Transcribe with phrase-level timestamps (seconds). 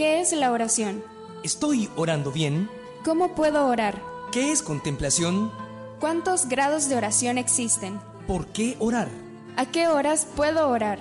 [0.00, 1.04] ¿Qué es la oración?
[1.44, 2.70] ¿Estoy orando bien?
[3.04, 4.02] ¿Cómo puedo orar?
[4.32, 5.52] ¿Qué es contemplación?
[6.00, 8.00] ¿Cuántos grados de oración existen?
[8.26, 9.10] ¿Por qué orar?
[9.58, 11.00] ¿A qué horas puedo orar?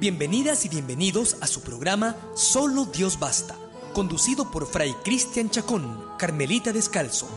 [0.00, 3.54] Bienvenidas y bienvenidos a su programa Solo Dios Basta,
[3.92, 7.28] conducido por Fray Cristian Chacón, Carmelita Descalzo.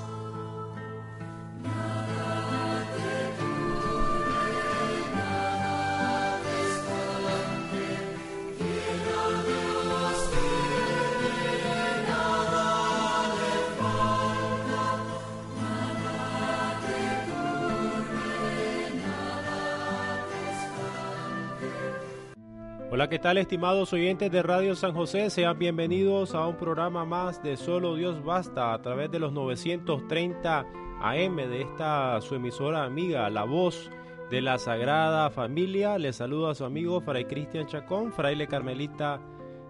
[23.10, 25.32] ¿Qué tal estimados oyentes de Radio San José?
[25.32, 30.66] Sean bienvenidos a un programa más de Solo Dios Basta a través de los 930
[31.02, 33.90] AM de esta su emisora amiga, La Voz
[34.30, 35.98] de la Sagrada Familia.
[35.98, 39.20] Les saluda a su amigo Fray Cristian Chacón, fraile carmelita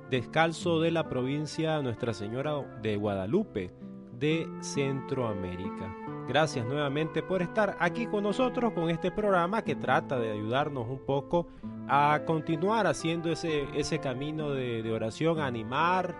[0.10, 3.72] descalzo de la provincia Nuestra Señora de Guadalupe
[4.20, 6.19] de Centroamérica.
[6.30, 11.00] Gracias nuevamente por estar aquí con nosotros con este programa que trata de ayudarnos un
[11.00, 11.48] poco
[11.88, 16.14] a continuar haciendo ese, ese camino de, oración, a animar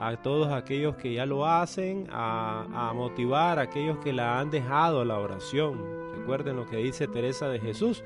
[0.00, 4.50] a todos aquellos que ya lo hacen, a, a motivar a aquellos que la han
[4.50, 5.80] dejado la oración.
[6.16, 8.02] Recuerden lo que dice Teresa de Jesús,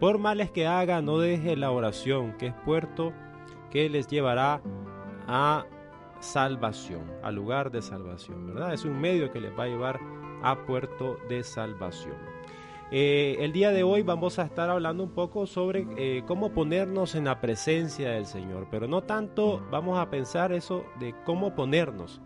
[0.00, 3.12] por males que haga, no deje la oración, que es puerto
[3.70, 4.62] que les llevará
[5.28, 5.66] a
[6.26, 8.74] salvación, al lugar de salvación, ¿verdad?
[8.74, 10.00] Es un medio que les va a llevar
[10.42, 12.16] a puerto de salvación.
[12.90, 17.14] Eh, el día de hoy vamos a estar hablando un poco sobre eh, cómo ponernos
[17.14, 22.20] en la presencia del Señor, pero no tanto vamos a pensar eso de cómo ponernos.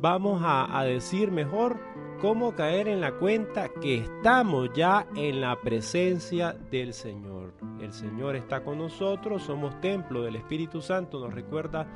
[0.00, 1.78] Vamos a, a decir mejor
[2.20, 7.54] cómo caer en la cuenta que estamos ya en la presencia del Señor.
[7.80, 11.86] El Señor está con nosotros, somos templo del Espíritu Santo, nos recuerda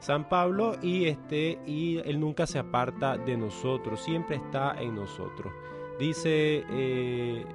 [0.00, 5.52] San Pablo y este y él nunca se aparta de nosotros, siempre está en nosotros.
[5.98, 7.46] Dice, eh,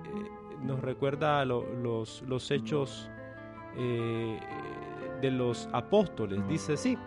[0.62, 3.10] nos recuerda los, los, hechos
[3.78, 4.40] eh,
[5.22, 6.98] de los apóstoles, dice sí,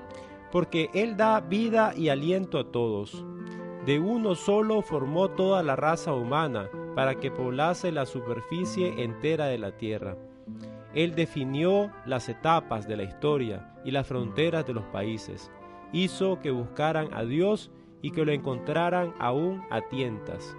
[0.52, 3.24] porque él da vida y aliento a todos.
[3.84, 9.58] De uno solo formó toda la raza humana para que poblase la superficie entera de
[9.58, 10.16] la tierra
[10.94, 15.50] él definió las etapas de la historia y las fronteras de los países.
[15.92, 20.56] Hizo que buscaran a Dios y que lo encontraran aún a tientas,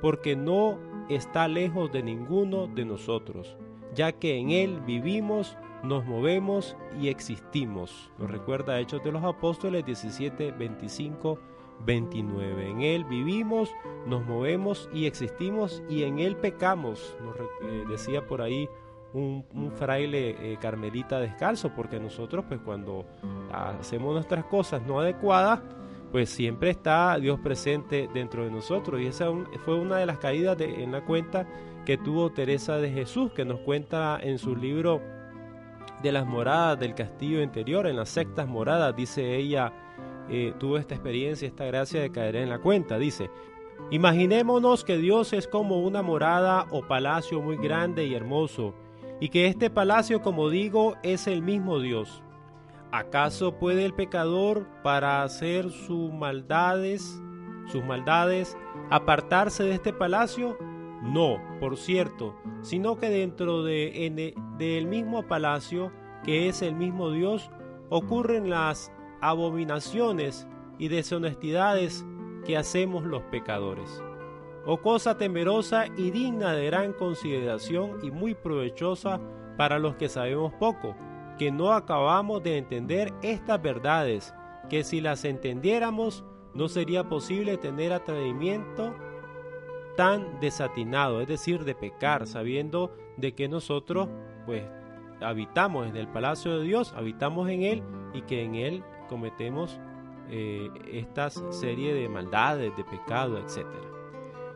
[0.00, 0.78] porque no
[1.08, 3.56] está lejos de ninguno de nosotros,
[3.94, 8.10] ya que en Él vivimos, nos movemos y existimos.
[8.18, 11.38] Nos recuerda Hechos de los Apóstoles 17, 25,
[11.86, 12.70] 29.
[12.70, 13.72] En Él vivimos,
[14.06, 18.68] nos movemos y existimos y en Él pecamos, nos eh, decía por ahí
[19.18, 23.06] un, fraile eh, carmelita descalzo, porque nosotros pues cuando
[23.52, 25.60] hacemos nuestras cosas no adecuadas,
[26.10, 29.00] pues siempre está Dios presente dentro de nosotros.
[29.00, 29.26] Y esa
[29.64, 31.46] fue una de las caídas de, en la cuenta
[31.84, 35.00] que tuvo Teresa de Jesús, que nos cuenta en su libro
[36.02, 39.72] de las moradas del castillo interior, en las sectas moradas, dice ella,
[40.30, 42.98] eh, tuvo esta experiencia, esta gracia de caer en la cuenta.
[42.98, 43.30] Dice,
[43.90, 48.74] imaginémonos que Dios es como una morada o palacio muy grande y hermoso
[49.20, 52.22] y que este palacio, como digo, es el mismo Dios.
[52.90, 57.20] ¿Acaso puede el pecador, para hacer sus maldades,
[57.66, 58.56] sus maldades,
[58.90, 60.56] apartarse de este palacio?
[61.02, 65.92] No, por cierto, sino que dentro de, del mismo palacio,
[66.24, 67.50] que es el mismo Dios,
[67.90, 68.90] ocurren las
[69.20, 72.06] abominaciones y deshonestidades
[72.44, 74.02] que hacemos los pecadores
[74.70, 79.18] o cosa temerosa y digna de gran consideración y muy provechosa
[79.56, 80.94] para los que sabemos poco,
[81.38, 84.34] que no acabamos de entender estas verdades,
[84.68, 88.94] que si las entendiéramos no sería posible tener atrevimiento
[89.96, 94.10] tan desatinado, es decir, de pecar, sabiendo de que nosotros
[94.44, 94.64] pues
[95.22, 97.82] habitamos en el palacio de Dios, habitamos en Él
[98.12, 99.80] y que en Él cometemos
[100.28, 103.97] eh, esta serie de maldades, de pecado, etcétera.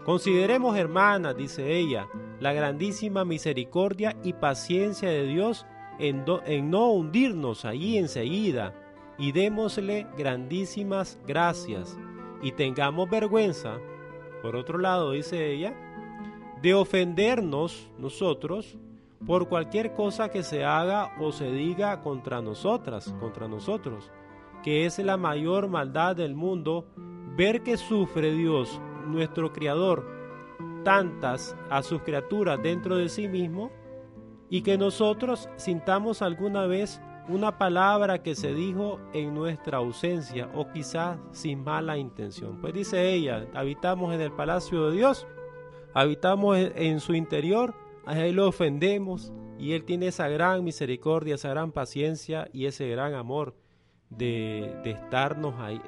[0.04, 2.08] Consideremos, hermanas, dice ella,
[2.40, 5.64] la grandísima misericordia y paciencia de Dios
[6.00, 6.24] en,
[6.70, 8.74] no hundirnos allí enseguida
[9.16, 11.96] y démosle grandísimas gracias
[12.42, 13.78] y tengamos vergüenza,
[14.42, 15.72] por otro lado, dice ella,
[16.60, 18.76] de ofendernos nosotros
[19.24, 24.10] por cualquier cosa que se haga o se diga contra nosotras, contra nosotros,
[24.64, 26.86] que es la mayor maldad del mundo,
[27.36, 30.04] ver que sufre Dios nuestro Creador
[30.84, 33.70] tantas a sus criaturas dentro de sí mismo
[34.50, 40.70] y que nosotros sintamos alguna vez una palabra que se dijo en nuestra ausencia o
[40.70, 42.60] quizás sin mala intención.
[42.60, 45.26] Pues dice ella, habitamos en el palacio de Dios,
[45.94, 51.50] habitamos en su interior, a Él lo ofendemos y Él tiene esa gran misericordia, esa
[51.50, 53.54] gran paciencia y ese gran amor
[54.10, 55.80] de, estarnos, ahí,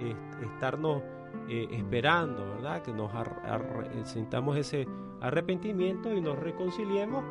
[0.42, 1.02] estarnos
[1.48, 2.82] eh, esperando, ¿verdad?
[2.82, 3.10] Que nos
[4.04, 4.86] sintamos ese
[5.20, 7.24] arrepentimiento y nos reconciliemos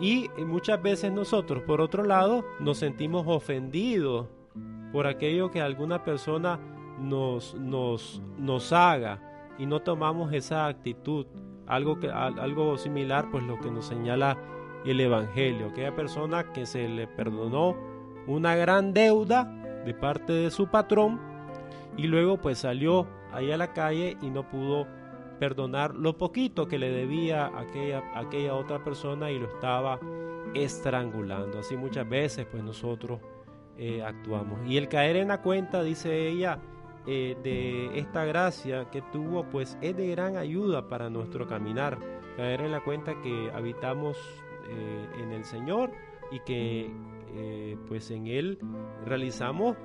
[0.00, 4.26] y muchas veces nosotros, por otro lado, nos sentimos ofendidos
[4.92, 6.58] por aquello que alguna persona
[6.98, 9.20] nos, nos, nos haga
[9.58, 11.26] y no tomamos esa actitud.
[11.66, 14.36] Algo, que, algo similar, pues lo que nos señala
[14.84, 15.68] el Evangelio.
[15.68, 17.76] Aquella persona que se le perdonó
[18.26, 19.44] una gran deuda
[19.84, 21.20] de parte de su patrón
[21.96, 24.86] y luego pues salió ahí a la calle y no pudo
[25.38, 29.98] perdonar lo poquito que le debía a aquella, aquella otra persona y lo estaba
[30.54, 31.58] estrangulando.
[31.58, 33.20] Así muchas veces pues nosotros
[33.76, 34.60] eh, actuamos.
[34.66, 36.58] Y el caer en la cuenta, dice ella,
[37.06, 41.98] eh, de esta gracia que tuvo, pues es de gran ayuda para nuestro caminar.
[42.36, 44.16] Caer en la cuenta que habitamos
[44.68, 45.90] eh, en el Señor
[46.30, 46.90] y que
[47.88, 48.60] pues en Él
[49.04, 49.76] realizamos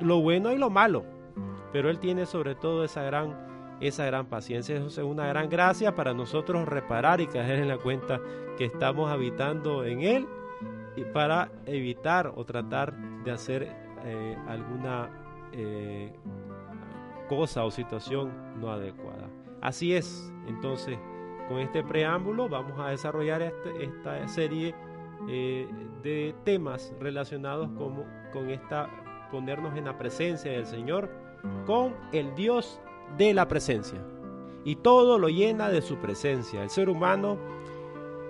[0.00, 1.04] lo bueno y lo malo.
[1.72, 3.50] Pero Él tiene sobre todo esa gran
[3.80, 4.76] esa gran paciencia.
[4.76, 8.20] Eso es una gran gracia para nosotros reparar y caer en la cuenta
[8.56, 10.28] que estamos habitando en Él
[10.96, 12.94] y para evitar o tratar
[13.24, 13.68] de hacer
[14.04, 15.08] eh, alguna
[15.52, 16.12] eh,
[17.28, 18.30] cosa o situación
[18.60, 19.28] no adecuada.
[19.62, 20.98] Así es, entonces,
[21.48, 24.74] con este preámbulo vamos a desarrollar este, esta serie
[25.28, 25.68] eh,
[26.02, 28.88] de temas relacionados con, con esta
[29.30, 31.10] ponernos en la presencia del Señor
[31.66, 32.80] con el Dios
[33.16, 34.00] de la presencia.
[34.64, 36.62] Y todo lo llena de su presencia.
[36.62, 37.38] El ser humano,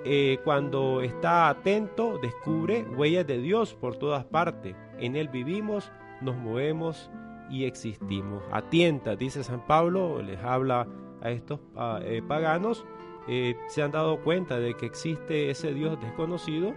[0.05, 4.77] eh, cuando está atento, descubre huellas de Dios por todas partes.
[4.99, 7.11] En Él vivimos, nos movemos
[7.51, 8.43] y existimos.
[8.53, 10.87] Atienta, dice San Pablo, les habla
[11.21, 11.61] a estos
[12.03, 12.85] eh, paganos,
[13.29, 16.75] eh, se han dado cuenta de que existe ese Dios desconocido.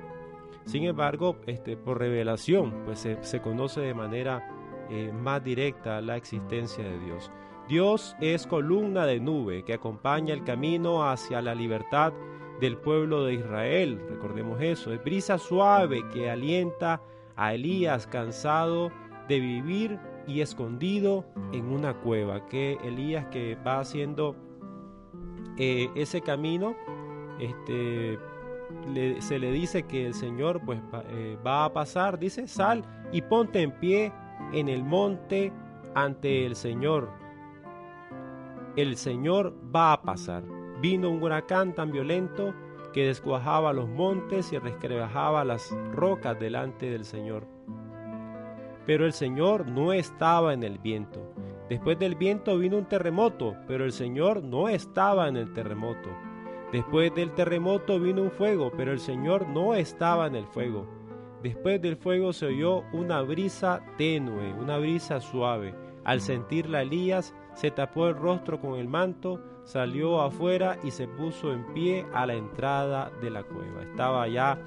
[0.65, 4.49] Sin embargo, este, por revelación, pues se, conoce de manera
[5.13, 7.31] más directa la existencia de Dios.
[7.67, 12.13] Dios es columna de nube que acompaña el camino hacia la libertad
[12.59, 14.01] del pueblo de Israel.
[14.09, 14.93] Recordemos eso.
[14.93, 17.01] Es brisa suave que alienta
[17.35, 18.91] a Elías cansado
[19.27, 22.45] de vivir y escondido en una cueva.
[22.47, 24.35] Que Elías que va haciendo
[25.57, 26.75] eh, ese camino,
[27.39, 28.19] este,
[29.19, 30.79] se le dice que el Señor pues,
[31.09, 32.19] eh, va a pasar.
[32.19, 34.11] Dice, sal y ponte en pie
[34.51, 35.51] en el monte
[35.95, 37.23] ante el Señor
[38.75, 40.43] el Señor va a pasar.
[40.81, 42.53] Vino un huracán tan violento
[42.91, 47.47] que descuajaba los montes y resquebrajaba las rocas delante del Señor.
[48.85, 51.33] Pero el Señor no estaba en el viento.
[51.69, 56.09] Después del viento vino un terremoto, pero el Señor no estaba en el terremoto.
[56.73, 60.87] Después del terremoto vino un fuego, pero el Señor no estaba en el fuego.
[61.43, 65.75] Después del fuego se oyó una brisa tenue, una brisa suave.
[66.03, 71.53] Al sentirla Elías se tapó el rostro con el manto, salió afuera y se puso
[71.53, 73.83] en pie a la entrada de la cueva.
[73.83, 74.57] Estaba ya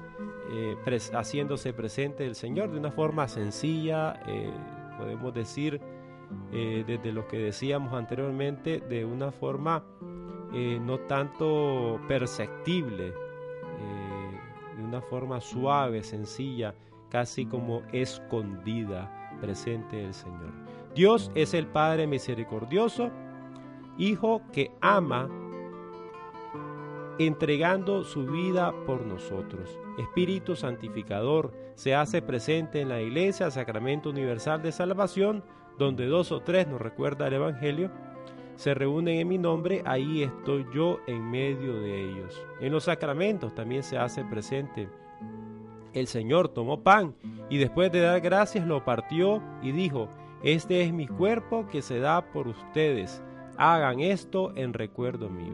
[0.49, 0.77] eh,
[1.11, 4.49] haciéndose presente el Señor de una forma sencilla, eh,
[4.97, 5.81] podemos decir,
[6.53, 9.83] eh, desde lo que decíamos anteriormente, de una forma
[10.51, 13.13] no tanto perceptible,
[14.77, 16.73] de una forma suave, sencilla,
[17.09, 19.11] casi como escondida,
[19.41, 20.51] presente el Señor.
[20.95, 23.11] Dios es el Padre misericordioso,
[23.97, 25.27] Hijo que ama
[27.17, 29.79] entregando su vida por nosotros.
[29.97, 35.43] Espíritu santificador se hace presente en la iglesia, sacramento universal de salvación,
[35.79, 37.91] donde dos o tres, nos recuerda el Evangelio,
[38.57, 42.43] se reúnen en mi nombre, ahí estoy yo en medio de ellos.
[42.59, 44.89] En los sacramentos también se hace presente.
[45.93, 47.15] El Señor tomó pan
[47.49, 50.09] y después de dar gracias lo partió y dijo,
[50.41, 53.23] este es mi cuerpo que se da por ustedes.
[53.57, 55.53] Hagan esto en recuerdo mío.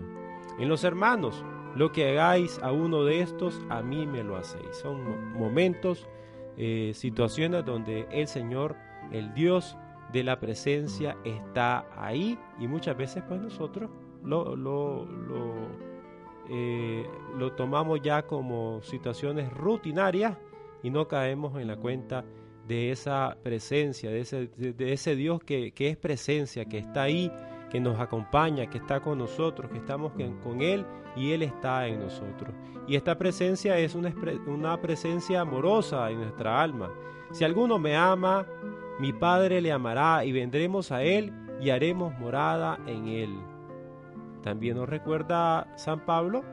[0.58, 1.44] En los hermanos,
[1.76, 4.78] lo que hagáis a uno de estos, a mí me lo hacéis.
[4.82, 6.08] Son momentos,
[6.56, 8.78] eh, situaciones donde el Señor,
[9.12, 9.78] el Dios
[10.13, 13.89] de la presencia, está ahí y muchas veces pues nosotros
[14.24, 15.53] lo, lo, lo,
[16.50, 17.05] eh,
[17.38, 20.38] lo tomamos ya como situaciones rutinarias
[20.84, 22.24] y no caemos en la cuenta
[22.67, 27.32] de esa presencia, de ese, de ese Dios que, que, es presencia, que está ahí,
[27.70, 32.00] que nos acompaña, que está con nosotros, que estamos con Él y Él está en
[32.00, 32.53] nosotros.
[32.88, 34.13] Y esta presencia es una,
[34.46, 36.91] una presencia amorosa en nuestra alma.
[37.32, 38.46] Si alguno me ama,
[39.00, 43.36] mi Padre le amará y vendremos a Él y haremos morada en Él.
[44.42, 46.44] También nos recuerda San Pablo,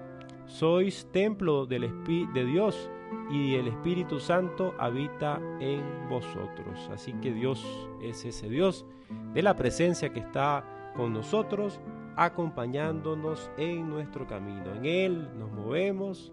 [0.46, 1.90] sois templo del
[2.32, 2.90] de Dios
[3.30, 6.88] y el Espíritu Santo habita en vosotros.
[6.92, 7.64] Así que Dios
[8.00, 8.86] es ese Dios
[9.34, 10.64] de la presencia que está
[10.96, 11.80] con nosotros,
[12.16, 14.74] acompañándonos en nuestro camino.
[14.74, 16.32] En Él nos movemos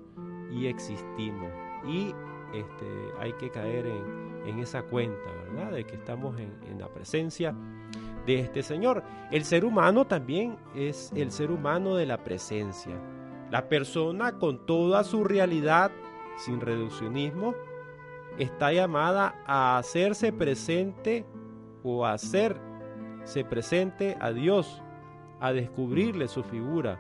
[0.51, 1.51] y existimos.
[1.85, 2.13] Y
[2.53, 2.85] este,
[3.19, 4.26] hay que caer en,
[4.59, 5.71] esa cuenta, ¿verdad?
[5.71, 7.55] De que estamos en, en la presencia
[8.25, 9.03] de este Señor.
[9.31, 12.95] El ser humano también es el ser humano de la presencia.
[13.51, 15.91] La persona con toda su realidad,
[16.37, 17.55] sin reduccionismo,
[18.37, 21.25] está llamada a hacerse presente
[21.83, 22.67] o a hacer
[23.27, 24.81] se presente a Dios,
[25.41, 26.97] a descubrirle su figura.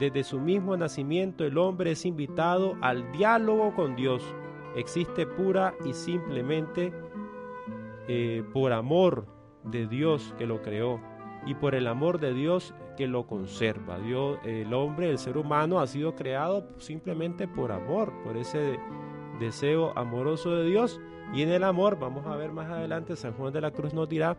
[0.00, 4.22] Desde su mismo nacimiento el hombre es invitado al diálogo con Dios.
[4.78, 6.92] Existe pura y simplemente
[8.06, 9.26] eh, por amor
[9.64, 11.00] de Dios que lo creó
[11.46, 13.98] y por el amor de Dios que lo conserva.
[13.98, 18.78] Dios, el hombre, el ser humano ha sido creado simplemente por amor, por ese
[19.38, 21.00] deseo amoroso de Dios.
[21.34, 24.08] Y en el amor, vamos a ver más adelante, San Juan de la Cruz nos
[24.08, 24.36] dirá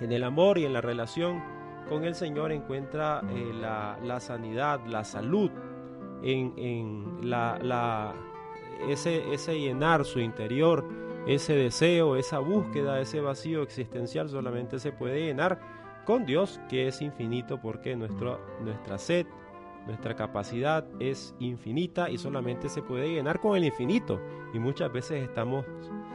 [0.00, 1.42] en el amor y en la relación
[1.88, 5.50] con el Señor encuentra eh, la, sanidad, la salud,
[6.22, 8.14] en, la,
[8.88, 10.84] ese, llenar su interior,
[11.26, 15.60] ese deseo, esa búsqueda, ese vacío existencial solamente se puede llenar
[16.04, 19.26] con Dios que es infinito porque nuestro, nuestra sed,
[19.86, 24.20] nuestra capacidad es infinita y solamente se puede llenar con el infinito
[24.52, 25.64] y muchas veces estamos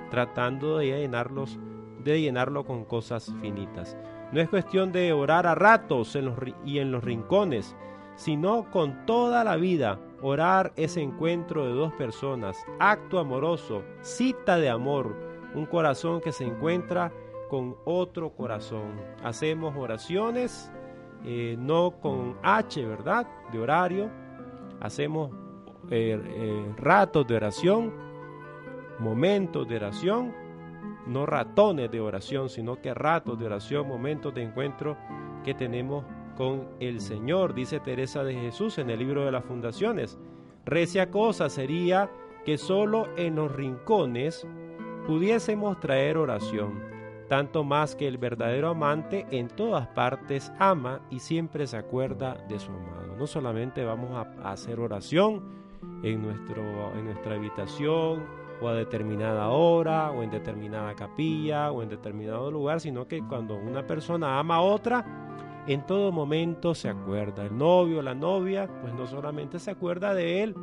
[0.10, 1.60] tratando de llenarlos
[2.06, 3.98] de llenarlo con cosas finitas.
[4.32, 7.76] No es cuestión de orar a ratos en los, y en los rincones,
[8.16, 10.00] sino con toda la vida.
[10.22, 15.16] Orar ese encuentro de dos personas, acto amoroso, cita de amor,
[15.54, 17.12] un corazón que se encuentra
[17.50, 18.94] con otro corazón.
[19.24, 20.72] Hacemos oraciones,
[21.24, 23.28] eh, no con H, ¿verdad?
[23.52, 24.10] De horario.
[24.80, 25.32] Hacemos
[25.90, 27.94] eh, eh, ratos de oración,
[29.00, 30.46] momentos de oración
[31.06, 34.98] no ratones de oración, sino que ratos de oración, momentos de encuentro
[35.44, 36.04] que tenemos
[36.36, 40.18] con el Señor, dice Teresa de Jesús en el libro de las fundaciones.
[40.66, 42.10] Recia cosa sería
[42.44, 44.48] que solo en los rincones
[45.08, 46.84] pudiésemos traer oración,
[47.30, 52.60] tanto más que el verdadero amante en todas partes ama y siempre se acuerda de
[52.60, 53.16] su amado.
[53.18, 55.44] No solamente vamos a hacer oración
[56.04, 56.64] en, nuestro,
[56.96, 58.24] en nuestra habitación,
[58.62, 63.56] o a determinada hora o en determinada capilla o en determinado lugar, sino que cuando
[63.56, 65.06] una persona ama a otra,
[65.68, 67.46] en todo momento se acuerda.
[67.46, 70.56] El novio la novia, pues no solamente se acuerda de él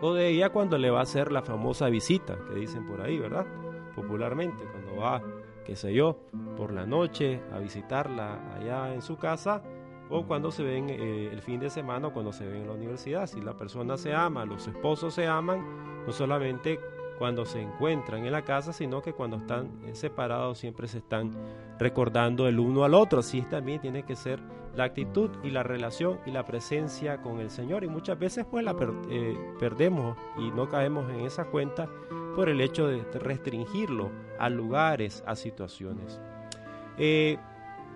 [0.00, 3.18] o de ella cuando le va a hacer la famosa visita, que dicen por ahí,
[3.18, 3.46] ¿verdad?
[3.94, 5.22] Popularmente, cuando va,
[5.64, 6.18] qué sé yo,
[6.56, 9.62] por la noche a visitarla allá en su casa,
[10.10, 12.74] o cuando se ven eh, el fin de semana o cuando se ven en la
[12.74, 13.26] universidad.
[13.26, 16.80] Si la persona se ama, los esposos se aman, no solamente
[17.18, 21.32] cuando se encuentran en la casa, sino que cuando están eh, separados siempre se están
[21.78, 23.20] recordando el uno al otro.
[23.20, 24.40] Así también tiene que ser
[24.74, 27.84] la actitud y la relación y la presencia con el Señor.
[27.84, 28.74] Y muchas veces pues la
[29.10, 31.88] eh, perdemos y no caemos en esa cuenta
[32.34, 36.20] por el hecho de restringirlo a lugares, a situaciones.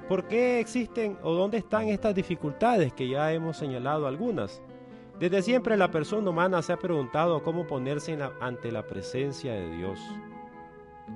[0.09, 4.63] ¿Por qué existen o dónde están estas dificultades que ya hemos señalado algunas?
[5.19, 9.99] Desde siempre la persona humana se ha preguntado cómo ponerse ante la presencia de Dios.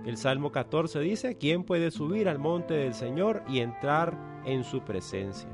[0.06, 4.16] El Salmo 14 dice, ¿quién puede subir al monte del Señor y entrar
[4.46, 5.50] en su presencia?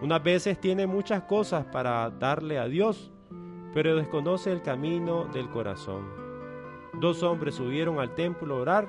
[0.00, 3.12] Unas veces tiene muchas cosas para darle a Dios,
[3.74, 6.08] pero desconoce el camino del corazón.
[6.94, 8.88] Dos hombres subieron al templo a orar.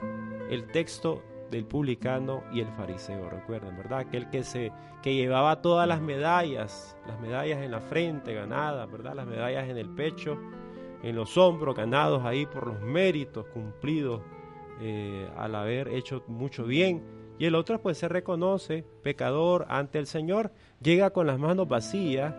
[0.50, 4.00] El texto del publicano y el fariseo, recuerden, ¿verdad?
[4.00, 4.72] Aquel que, se,
[5.04, 9.14] que llevaba todas las medallas, las medallas en la frente ganadas, ¿verdad?
[9.14, 10.40] Las medallas en el pecho,
[11.04, 14.22] en los hombros ganados ahí por los méritos cumplidos
[14.80, 17.04] eh, al haber hecho mucho bien.
[17.38, 22.34] Y el otro pues se reconoce pecador ante el Señor, llega con las manos vacías,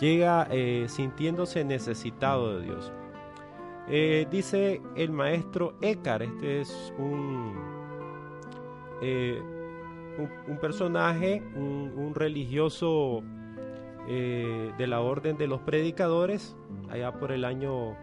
[0.00, 2.92] llega eh, sintiéndose necesitado de Dios.
[3.88, 7.73] Eh, dice el maestro Écar, este es un
[9.00, 9.40] eh,
[10.48, 13.22] un, personaje, un, religioso
[14.08, 16.56] eh, de la orden de los predicadores,
[16.90, 17.96] allá por el año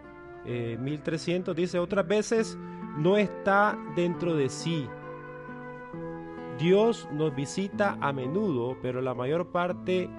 [0.44, 2.58] 1300, eh, dice otras veces,
[2.98, 4.88] no está dentro de sí.
[6.58, 10.10] Dios nos visita a menudo, pero la mayor parte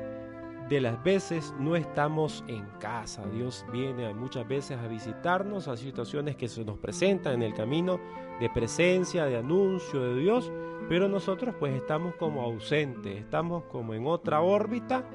[0.73, 3.23] de las veces no estamos en casa.
[3.27, 7.99] Dios viene muchas veces a visitarnos a situaciones que se nos presentan en el camino
[8.39, 10.51] de presencia, de anuncio de Dios,
[10.89, 15.07] pero nosotros pues estamos como ausentes, estamos como en otra órbita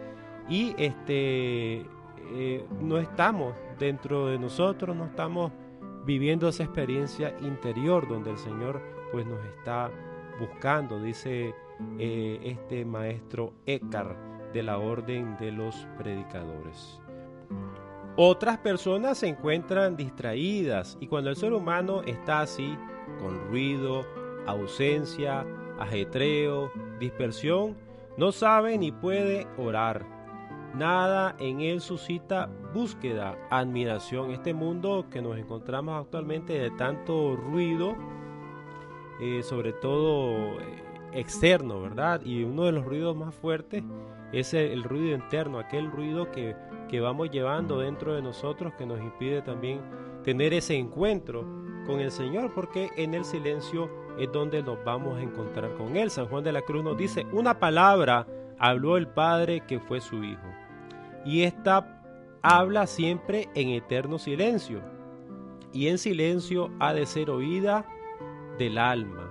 [0.48, 1.84] y este
[2.30, 5.50] eh, no estamos dentro de nosotros, no estamos
[6.04, 9.90] viviendo esa experiencia interior donde el Señor pues nos está
[10.38, 11.52] buscando, dice
[11.98, 17.00] eh, este maestro Eckhart de la orden de los predicadores.
[18.16, 22.76] Otras personas se encuentran distraídas y cuando el ser humano está así,
[23.20, 24.04] con ruido,
[24.46, 25.46] ausencia,
[25.78, 27.76] ajetreo, dispersión,
[28.16, 30.04] no sabe ni puede orar.
[30.74, 34.32] Nada en él suscita búsqueda, admiración.
[34.32, 37.96] Este mundo que nos encontramos actualmente de tanto ruido,
[39.20, 42.20] eh, sobre todo eh, externo, ¿verdad?
[42.24, 43.82] Y uno de los ruidos más fuertes
[44.32, 46.54] es el, ruido interno, aquel ruido que,
[46.88, 49.80] que vamos llevando dentro de nosotros que nos impide también
[50.22, 51.44] tener ese encuentro
[51.86, 56.10] con el Señor, porque en el silencio es donde nos vamos a encontrar con Él.
[56.10, 58.26] San Juan de la Cruz nos dice, una palabra
[58.58, 60.46] habló el Padre que fue su Hijo.
[61.24, 62.02] Y esta
[62.42, 64.80] habla siempre en eterno silencio.
[65.72, 67.86] Y en silencio ha de ser oída
[68.58, 69.30] del alma.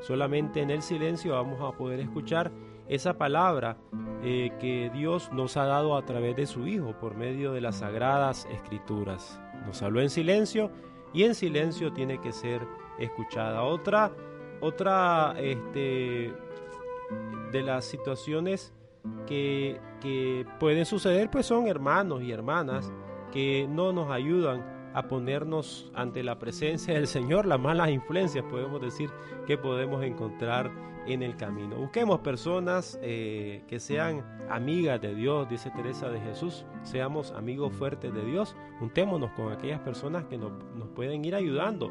[0.00, 2.50] Solamente en el silencio vamos a poder escuchar
[2.94, 3.78] esa palabra
[4.22, 7.76] eh, que Dios nos ha dado a través de su Hijo por medio de las
[7.76, 9.40] sagradas escrituras.
[9.66, 10.70] Nos habló en silencio
[11.14, 12.60] y en silencio tiene que ser
[12.98, 13.62] escuchada.
[13.62, 14.12] Otra,
[14.60, 16.34] otra este,
[17.50, 18.74] de las situaciones
[19.26, 22.92] que, que pueden suceder pues son hermanos y hermanas
[23.32, 28.80] que no nos ayudan a ponernos ante la presencia del Señor, las malas influencias podemos
[28.80, 29.10] decir
[29.46, 30.70] que podemos encontrar
[31.06, 31.76] en el camino.
[31.76, 38.12] Busquemos personas eh, que sean amigas de Dios, dice Teresa de Jesús, seamos amigos fuertes
[38.14, 40.52] de Dios, juntémonos con aquellas personas que nos,
[40.94, 41.90] pueden ir ayudando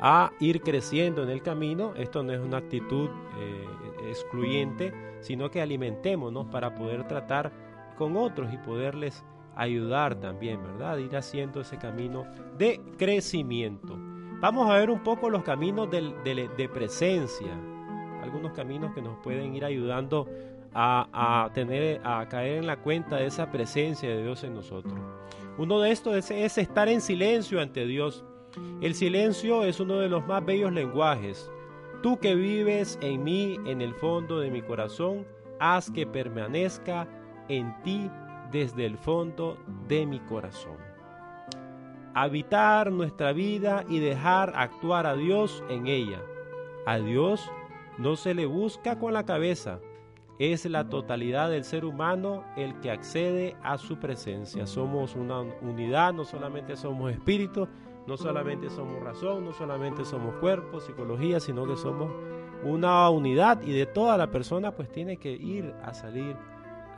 [0.00, 1.94] a ir creciendo en el camino.
[1.96, 7.52] Esto no es una actitud eh, excluyente, sino que alimentémonos para poder tratar
[7.96, 9.24] con otros y poderles
[9.58, 10.96] ayudar también, ¿verdad?
[10.98, 12.24] Ir haciendo ese camino
[12.56, 13.98] de crecimiento.
[14.40, 17.52] Vamos a ver un poco los caminos de, presencia,
[18.22, 20.28] algunos caminos que nos pueden ir ayudando
[20.72, 24.94] a, tener, a caer en la cuenta de esa presencia de Dios en nosotros.
[25.58, 28.24] Uno de estos es, es estar en silencio ante Dios.
[28.80, 31.50] El silencio es uno de los más bellos lenguajes.
[32.00, 35.26] Tú que vives en mí, en el fondo de mi corazón,
[35.58, 37.08] haz que permanezca
[37.48, 38.08] en ti
[38.50, 40.76] desde el fondo de mi corazón.
[42.14, 46.20] Habitar nuestra vida y dejar actuar a Dios en ella.
[46.86, 47.50] A Dios
[47.98, 49.80] no se le busca con la cabeza,
[50.38, 54.66] es la totalidad del ser humano el que accede a su presencia.
[54.66, 57.66] Somos una unidad, no solamente somos espíritu,
[58.06, 62.10] no solamente somos razón, no solamente somos cuerpo, psicología, sino que somos
[62.64, 66.36] una unidad y de toda la persona pues tiene que ir a salir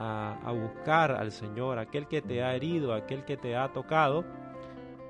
[0.01, 4.25] a, buscar al Señor, aquel que te ha herido, aquel que te ha tocado,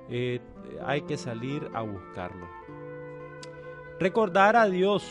[0.09, 0.41] eh,
[0.85, 2.47] hay que salir a buscarlo.
[4.01, 5.09] Recordar a Dios.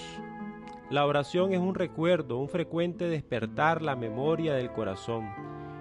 [0.90, 5.30] La oración es un recuerdo, un frecuente despertar la memoria del corazón.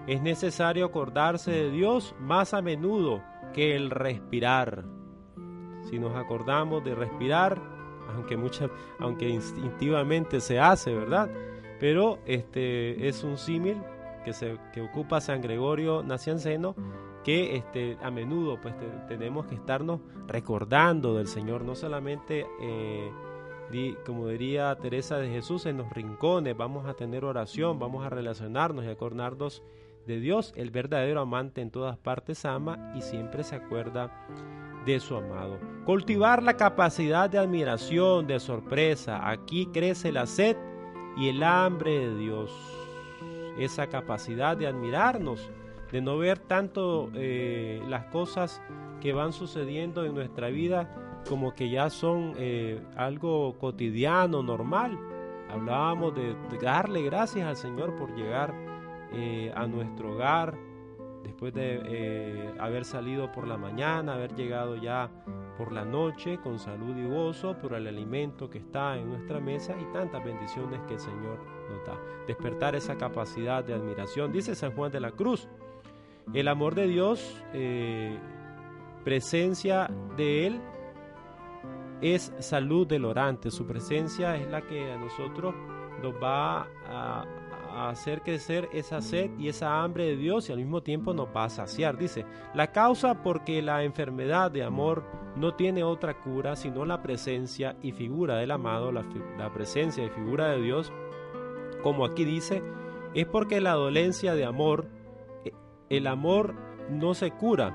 [0.06, 3.22] Es necesario acordarse de Dios más a menudo
[3.54, 4.84] que el respirar.
[5.88, 7.58] Si nos acordamos de respirar,
[8.14, 8.38] aunque,
[9.00, 11.30] aunque instintivamente se hace, ¿verdad?
[11.78, 13.76] Pero este es un símil
[14.24, 16.74] que, se, que ocupa San Gregorio Nacianceno
[17.24, 18.74] que este, a menudo pues
[19.06, 23.10] tenemos que estarnos recordando del Señor, no solamente, eh,
[24.06, 28.84] como diría Teresa de Jesús, en los rincones, vamos a tener oración, vamos a relacionarnos
[28.84, 29.62] y acordarnos
[30.06, 34.26] de Dios, el verdadero amante en todas partes ama y siempre se acuerda
[34.86, 35.58] de su amado.
[35.84, 40.56] Cultivar la capacidad de admiración, de sorpresa, aquí crece la sed
[41.18, 42.52] y el hambre de Dios,
[43.58, 45.50] esa capacidad de admirarnos,
[45.90, 48.62] de no ver tanto eh, las cosas
[49.00, 54.96] que van sucediendo en nuestra vida como que ya son eh, algo cotidiano, normal.
[55.50, 58.54] Hablábamos de, darle gracias al Señor por llegar
[59.12, 60.56] eh, a nuestro hogar,
[61.24, 65.10] después de haber salido por la mañana, haber llegado ya
[65.58, 69.74] por la noche con salud y gozo por el alimento que está en nuestra mesa
[69.78, 72.00] y tantas bendiciones que el Señor nos da.
[72.28, 74.30] Despertar esa capacidad de admiración.
[74.32, 75.48] Dice San Juan de la Cruz,
[76.32, 78.16] el amor de Dios, eh,
[79.04, 80.60] presencia de Él,
[82.00, 83.50] es salud del orante.
[83.50, 85.54] Su presencia es la que a nosotros
[86.00, 87.24] nos va a,
[87.78, 91.44] hacer crecer esa sed y esa hambre de Dios y al mismo tiempo nos va
[91.44, 91.96] a saciar.
[91.96, 95.04] Dice, la causa porque la enfermedad de amor
[95.36, 99.04] no tiene otra cura sino la presencia y figura del amado, la,
[99.36, 100.92] la presencia y figura de Dios,
[101.82, 102.62] como aquí dice,
[103.14, 104.86] es porque la dolencia de amor,
[105.44, 105.52] eh,
[105.88, 106.54] el amor
[106.90, 107.74] no se cura,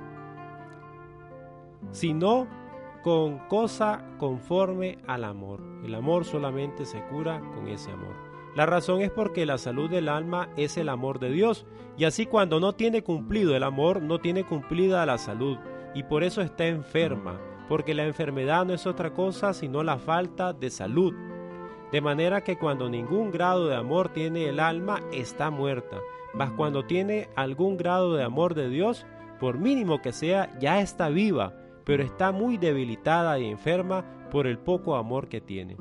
[1.92, 2.48] sino
[3.04, 5.62] con cosa conforme al amor.
[5.84, 8.33] El amor solamente se cura con ese amor.
[8.56, 11.66] La razón es porque la salud del alma es el amor de Dios,
[11.98, 15.58] y así cuando no tiene cumplido el amor, no tiene cumplida la salud,
[15.96, 20.54] y por eso está enferma, porque la enfermedad no es otra cosa sino la falta
[20.54, 21.14] de salud.
[21.92, 25.98] De manera que cuando ningún grado de amor tiene el alma, está muerta,
[26.34, 29.06] mas cuando tiene algún grado de amor de Dios,
[29.40, 31.54] por mínimo que sea, ya está viva,
[31.86, 35.78] pero está muy debilitada y enferma por el poco amor que tiene.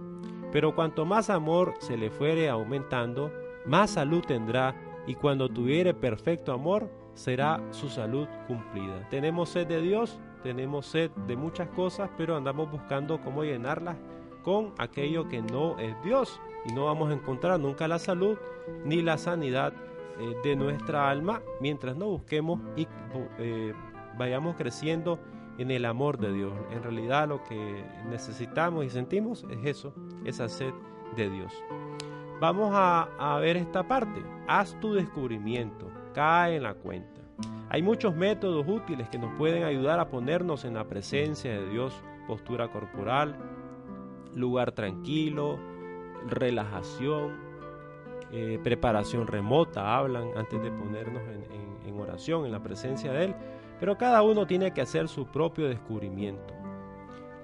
[0.53, 3.33] Pero cuanto más amor se le fuere aumentando,
[3.67, 4.75] más salud tendrá,
[5.07, 9.09] y cuando tuviere perfecto amor, será su salud cumplida.
[9.09, 13.97] Tenemos sed de Dios, tenemos sed de muchas cosas, pero andamos buscando cómo llenarlas
[14.43, 16.41] con aquello que no es Dios.
[16.67, 18.39] Y no vamos a encontrar nunca la salud
[18.85, 19.73] ni la sanidad
[20.19, 22.87] eh, de nuestra alma mientras no busquemos y
[23.39, 23.73] eh,
[24.17, 25.19] vayamos creciendo
[25.59, 26.53] en el amor de Dios.
[26.71, 30.73] En realidad lo que necesitamos y sentimos es eso, esa sed
[31.17, 31.53] de Dios.
[32.41, 34.21] Vamos a, ver esta parte.
[34.49, 37.21] Haz tu descubrimiento, cae en la cuenta.
[37.71, 41.95] Hay muchos métodos útiles que nos pueden ayudar a ponernos en la presencia de Dios.
[42.27, 43.37] Postura corporal,
[44.35, 45.59] lugar tranquilo,
[46.29, 47.37] relajación,
[48.33, 51.53] eh, preparación remota, hablan antes de ponernos en
[52.01, 53.35] oración, en la presencia de Él.
[53.81, 56.55] Pero cada uno tiene que hacer su propio descubrimiento.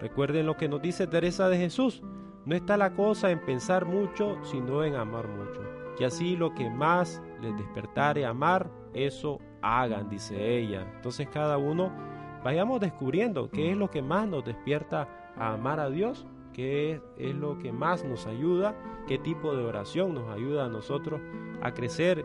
[0.01, 2.03] Recuerden lo que nos dice Teresa de Jesús.
[2.45, 5.61] No está la cosa en pensar mucho, sino en amar mucho.
[5.99, 10.87] Y así lo que más les despertare amar, eso hagan, dice ella.
[10.95, 11.91] Entonces cada uno
[12.45, 16.25] vayamos descubriendo qué es lo que más nos despierta a amar a Dios,
[16.59, 18.75] qué es, lo que más nos ayuda,
[19.07, 21.21] qué tipo de oración nos ayuda a nosotros
[21.63, 22.25] a crecer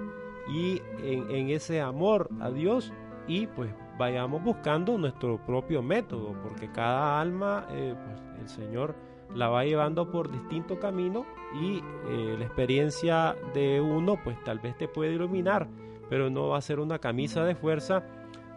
[0.52, 2.92] y en, ese amor a Dios
[3.28, 8.96] y pues vayamos buscando nuestro propio método, porque cada alma, eh, pues, el Señor
[9.36, 11.28] la va llevando por distinto camino
[11.62, 15.68] y eh, la experiencia de uno, pues tal vez te puede iluminar,
[16.10, 18.04] pero no va a ser una camisa de fuerza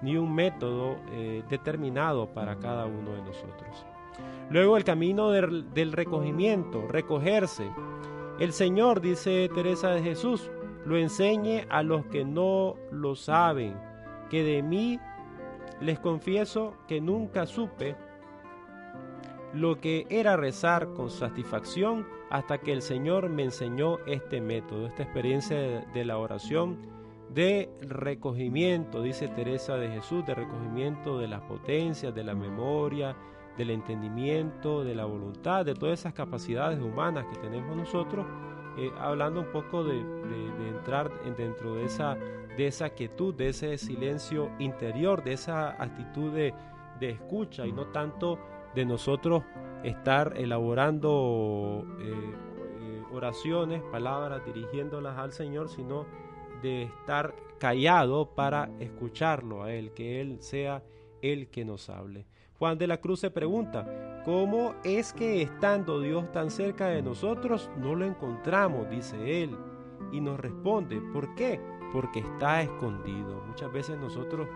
[0.01, 3.87] ni un método eh, determinado para cada uno de nosotros.
[4.51, 7.71] Luego el camino del, recogimiento, recogerse.
[8.39, 10.51] El Señor, dice Teresa de Jesús,
[10.85, 13.75] lo enseñe a los que no lo saben,
[14.31, 15.01] que de mí
[15.81, 17.97] les confieso que nunca supe
[19.53, 25.03] lo que era rezar con satisfacción hasta que el Señor me enseñó este método, esta
[25.03, 25.57] experiencia
[25.93, 26.79] de, la oración
[27.31, 33.17] de recogimiento, dice Teresa de Jesús, de recogimiento de las potencias, de la memoria,
[33.57, 38.27] del entendimiento, de la voluntad, de todas esas capacidades humanas que tenemos nosotros,
[38.79, 42.17] eh, hablando un poco de, de entrar dentro de esa
[42.57, 46.55] de esa quietud, de ese silencio interior, de esa actitud de,
[47.01, 48.39] escucha y no tanto
[48.75, 49.45] de nosotros
[49.85, 52.35] estar elaborando eh,
[52.81, 56.07] eh, oraciones, palabras, dirigiéndolas al Señor, sino
[56.63, 60.83] de estar callado para escucharlo a Él, que Él sea
[61.21, 62.27] el que nos hable.
[62.59, 67.71] Juan de la Cruz se pregunta, ¿cómo es que estando Dios tan cerca de nosotros
[67.79, 68.89] no lo encontramos?
[68.91, 69.57] dice Él.
[70.13, 71.61] Y nos responde, ¿por qué?
[71.93, 73.43] porque está escondido.
[73.47, 74.49] Muchas veces nosotros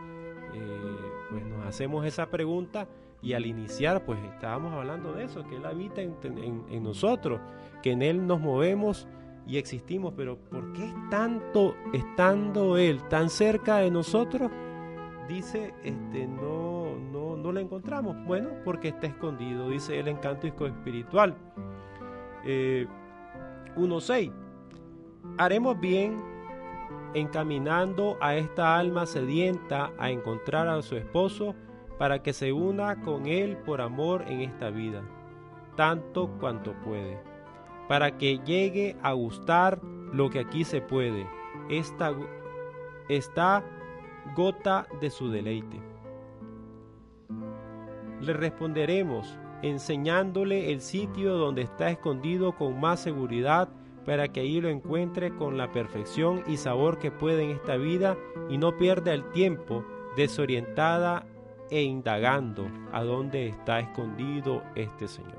[0.55, 0.97] eh,
[1.31, 2.87] pues nos hacemos esa pregunta
[3.23, 7.41] y al iniciar pues estábamos hablando de eso, que Él habita en, nosotros,
[7.83, 9.07] que en Él nos movemos
[9.47, 14.51] y existimos, pero ¿por qué tanto estando Él tan cerca de nosotros?
[15.29, 18.17] Dice, este, no, no, no lo encontramos.
[18.27, 21.37] Bueno, porque está escondido, dice el encanto espiritual.
[22.45, 22.87] Eh,
[23.77, 24.33] 1.6.
[25.39, 26.23] Haremos bien
[27.15, 31.55] encaminando a esta alma sedienta a encontrar a su esposo
[31.99, 35.03] para que se una con él por amor en esta vida,
[35.77, 37.21] tanto cuanto puede,
[37.89, 39.81] para que llegue a gustar
[40.13, 41.27] lo que aquí se puede,
[41.69, 42.15] esta,
[43.09, 43.65] esta
[44.35, 45.90] gota de su deleite.
[48.21, 53.69] Le responderemos enseñándole el sitio donde está escondido con más seguridad
[54.05, 58.17] para que ahí lo encuentre con la perfección y sabor que puede en esta vida
[58.49, 59.85] y no pierda el tiempo
[60.17, 61.27] desorientada
[61.71, 65.39] e indagando a dónde está escondido este Señor.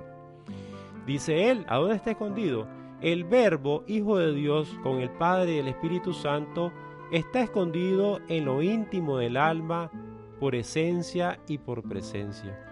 [1.06, 2.68] Dice él, ¿a dónde está escondido?
[3.02, 6.72] El verbo Hijo de Dios con el Padre y el Espíritu Santo
[7.12, 9.92] está escondido en lo íntimo del alma
[10.40, 12.71] por esencia y por presencia.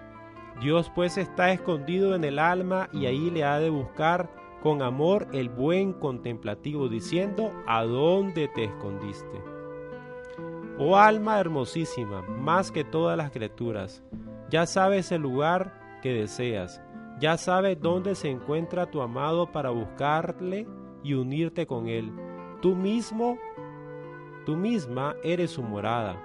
[0.59, 4.29] Dios pues está escondido en el alma y ahí le ha de buscar
[4.61, 9.41] con amor el buen contemplativo diciendo, ¿a dónde te escondiste?
[10.77, 14.03] Oh alma hermosísima, más que todas las criaturas,
[14.49, 16.81] ya sabes el lugar que deseas,
[17.19, 20.67] ya sabes dónde se encuentra tu amado para buscarle
[21.03, 22.11] y unirte con él.
[22.61, 23.37] Tú mismo,
[24.45, 26.21] tú misma eres su morada,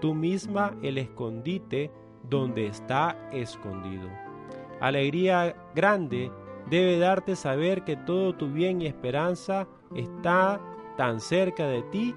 [0.00, 1.92] tú misma el escondite
[2.28, 4.08] donde está escondido.
[4.80, 6.30] Alegría grande
[6.68, 10.60] debe darte saber que todo tu bien y esperanza está
[10.96, 12.14] tan cerca de ti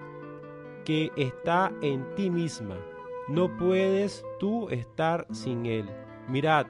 [0.86, 2.76] que está en ti misma.
[3.28, 5.90] No puedes tú estar sin él.
[6.28, 6.68] Mirad,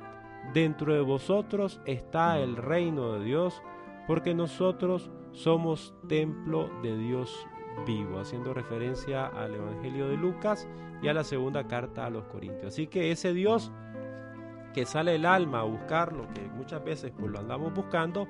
[0.53, 3.61] Dentro de vosotros está el reino de Dios,
[4.05, 7.47] porque nosotros somos templo de Dios
[7.85, 10.67] vivo, haciendo referencia al Evangelio de Lucas
[11.01, 12.73] y a la segunda carta a los Corintios.
[12.73, 13.71] Así que ese Dios
[14.73, 18.27] que sale el alma a buscarlo, que muchas veces pues lo andamos buscando,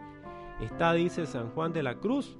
[0.60, 2.38] está, dice San Juan de la Cruz,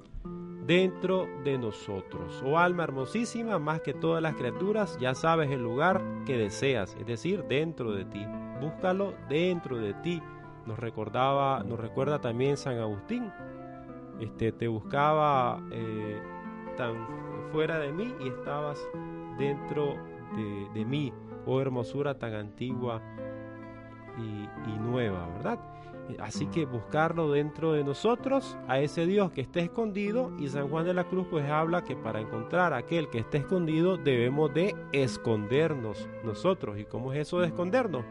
[0.66, 2.42] dentro de nosotros.
[2.44, 7.06] Oh alma hermosísima, más que todas las criaturas, ya sabes el lugar que deseas, es
[7.06, 8.26] decir, dentro de ti
[8.62, 10.22] búscalo dentro de ti.
[10.66, 13.30] Nos recordaba, nos recuerda también San Agustín.
[14.20, 16.22] Este, te buscaba eh,
[16.76, 17.06] tan
[17.52, 18.78] fuera de mí y estabas
[19.38, 19.96] dentro
[20.74, 21.12] de, mí.
[21.46, 23.02] Oh hermosura tan antigua
[24.18, 25.58] y, nueva, ¿verdad?
[26.18, 30.84] Así que buscarlo dentro de nosotros, a ese Dios que está escondido, y San Juan
[30.84, 34.74] de la Cruz pues habla que para encontrar a aquel que está escondido debemos de
[34.92, 36.78] escondernos nosotros.
[36.78, 38.04] ¿Y cómo es eso de escondernos?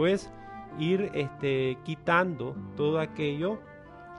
[0.00, 0.32] pues
[0.78, 3.58] ir este, quitando todo aquello,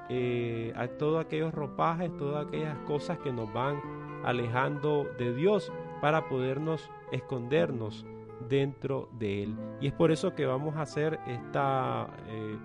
[0.10, 3.82] eh, a todos aquellos ropajes, todas aquellas cosas que nos van
[4.24, 8.06] alejando de Dios para podernos escondernos
[8.50, 9.56] dentro de Él.
[9.80, 12.58] Y es por eso que vamos a hacer esta eh,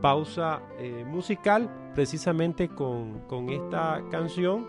[0.00, 4.66] pausa eh, musical precisamente con, con, esta canción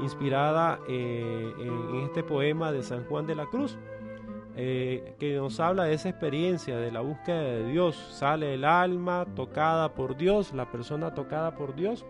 [0.00, 3.78] inspirada en este poema de San Juan de la Cruz.
[4.58, 7.94] Eh, que nos habla de esa experiencia de la búsqueda de Dios.
[7.94, 12.06] Sale el alma tocada por Dios, la persona tocada por Dios.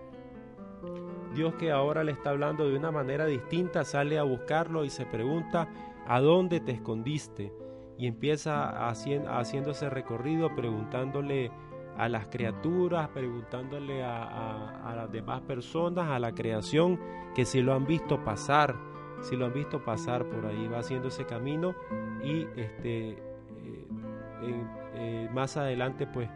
[1.34, 5.04] Dios que ahora le está hablando de una manera distinta, sale a buscarlo y se
[5.04, 5.68] pregunta,
[6.06, 7.52] ¿a dónde te escondiste?
[7.98, 11.50] Y empieza haciendo, ese recorrido preguntándole
[11.98, 17.00] a las criaturas, preguntándole a las demás personas, a la creación,
[17.34, 18.76] que si lo han visto pasar,
[19.20, 21.74] si lo han visto pasar por ahí, va haciendo ese camino
[22.22, 26.28] y este, eh, eh, más adelante pues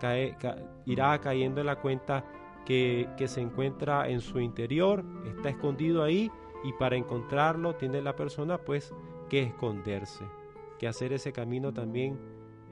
[0.00, 0.36] cae,
[0.86, 2.24] irá cayendo en la cuenta
[2.64, 6.30] que, que se encuentra en su interior, está escondido ahí
[6.64, 8.94] y para encontrarlo tiene la persona pues
[9.28, 10.24] que esconderse,
[10.78, 12.18] que hacer ese camino también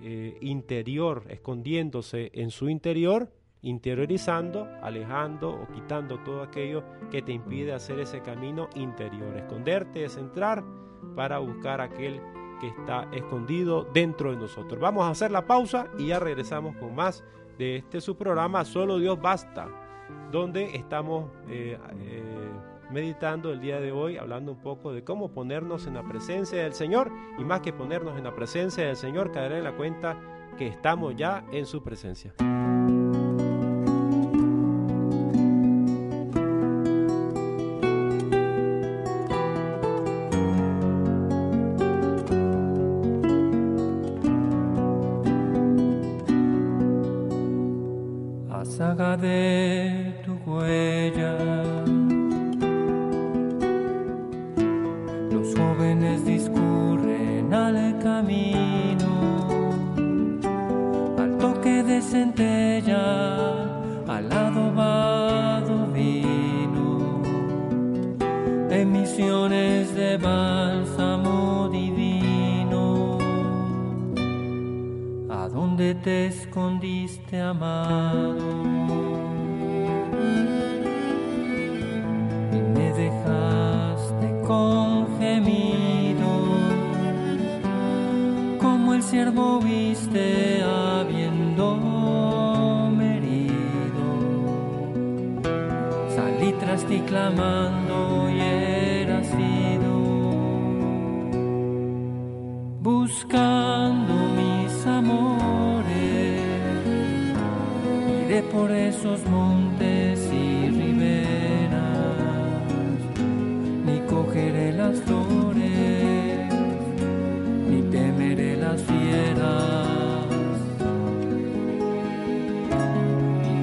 [0.01, 3.31] eh, interior, escondiéndose en su interior
[3.63, 9.37] interiorizando, alejando o quitando todo aquello que te impide hacer ese camino interior.
[9.37, 10.65] Esconderte es entrar
[11.15, 12.21] para buscar aquel
[12.61, 14.81] que está escondido dentro de nosotros.
[14.81, 17.25] Vamos a hacer la pausa y ya regresamos con más
[17.59, 19.69] de este su programa Solo Dios Basta,
[20.31, 22.51] donde estamos eh, eh,
[22.91, 26.73] meditando el día de hoy, hablando un poco de cómo ponernos en la presencia del
[26.73, 30.17] Señor y más que ponernos en la presencia del Señor, caer en la cuenta
[30.57, 32.35] que estamos ya en su presencia.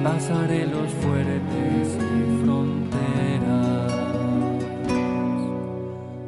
[0.02, 3.92] Pasaré los fuertes y fronteras,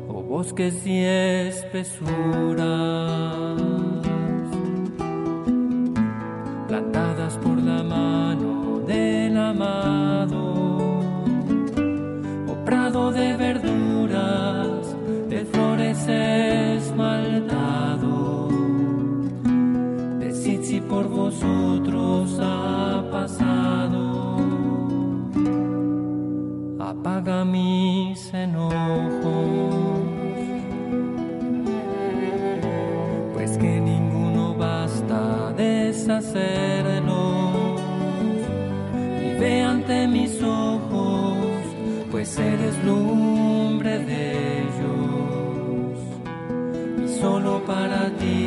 [0.09, 2.23] o bosques y espesuras.
[27.23, 28.73] Apaga mis enojos.
[33.35, 37.11] Pues que ninguno basta deshacerlos
[39.25, 41.37] y ve ante mis ojos,
[42.11, 45.99] pues eres lumbre de ellos
[47.05, 48.42] y solo para ti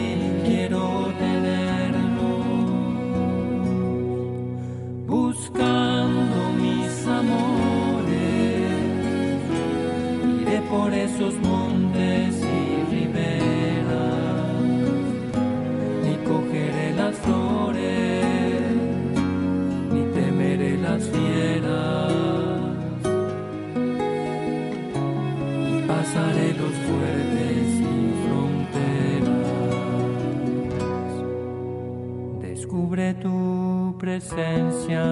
[34.28, 35.06] presencia.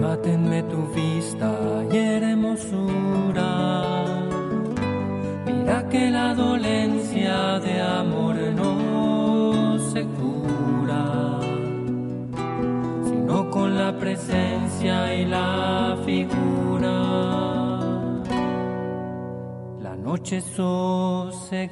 [0.00, 1.52] Mátenme tu vista
[1.92, 3.50] y hermosura.
[5.46, 11.38] Mira que la dolencia de amor no se cura,
[13.04, 16.96] sino con la presencia y la figura.
[19.80, 21.66] La noche sosegada.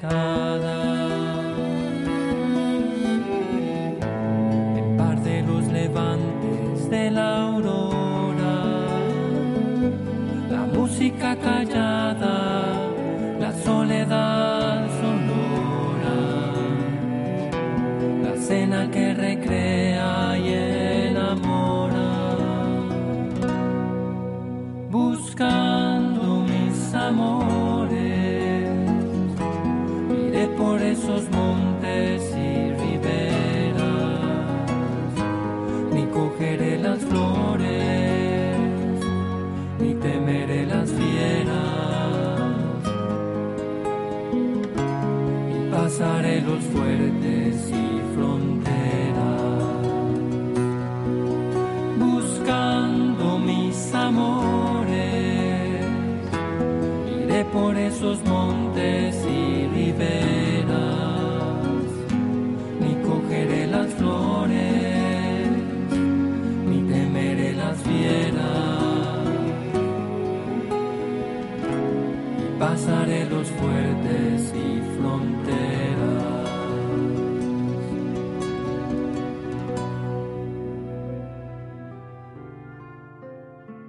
[58.05, 58.54] Por esos montes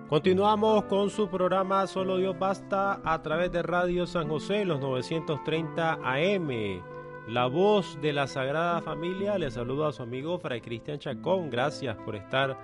[0.10, 5.94] Continuamos con su programa Solo Dios Basta a través de Radio San José, los 930
[5.94, 6.84] AM.
[7.28, 11.50] La voz de la Sagrada Familia le saluda a su amigo Fray Cristian Chacón.
[11.50, 12.56] Gracias por estar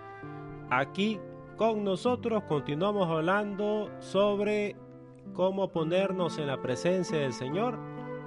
[0.70, 1.20] aquí
[1.58, 2.44] con nosotros.
[2.44, 4.76] Continuamos hablando sobre
[5.34, 7.80] cómo ponernos en la presencia del Señor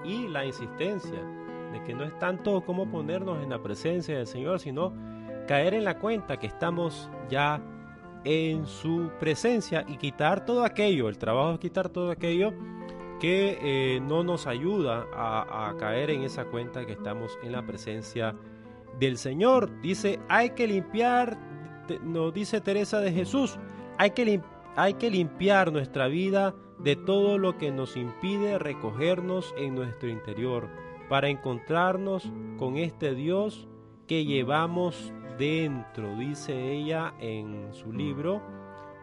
[0.05, 1.23] y la insistencia
[1.73, 4.93] de que no es tanto cómo ponernos en la presencia del Señor, sino
[5.47, 7.63] caer en la cuenta que estamos ya
[8.25, 12.53] en su presencia y quitar todo aquello, el trabajo es quitar todo aquello
[13.21, 18.35] que eh, no nos ayuda a, caer en esa cuenta que estamos en la presencia
[18.99, 19.81] del Señor.
[19.81, 21.39] Dice, hay que limpiar,
[22.03, 23.59] nos dice Teresa de Jesús,
[23.99, 24.41] hay que,
[24.77, 30.69] hay que limpiar nuestra vida de todo lo que nos impide recogernos en nuestro interior
[31.09, 33.69] para encontrarnos con este Dios
[34.07, 38.43] que llevamos dentro, dice ella en su libro,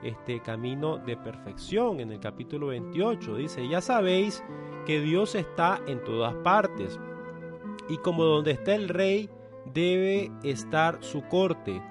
[0.04, 3.36] este camino de perfección, en el capítulo 28.
[3.36, 4.44] Dice, ya sabéis
[4.86, 7.00] que Dios está en todas partes,
[7.90, 9.30] y como donde está el rey,
[9.74, 11.82] debe estar su corte.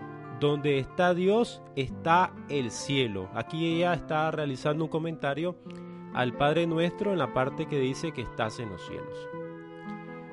[0.41, 3.29] Donde está Dios, está el cielo.
[3.35, 5.57] Aquí ella está realizando un comentario
[6.15, 9.29] al Padre Nuestro en la parte que dice que estás en los cielos.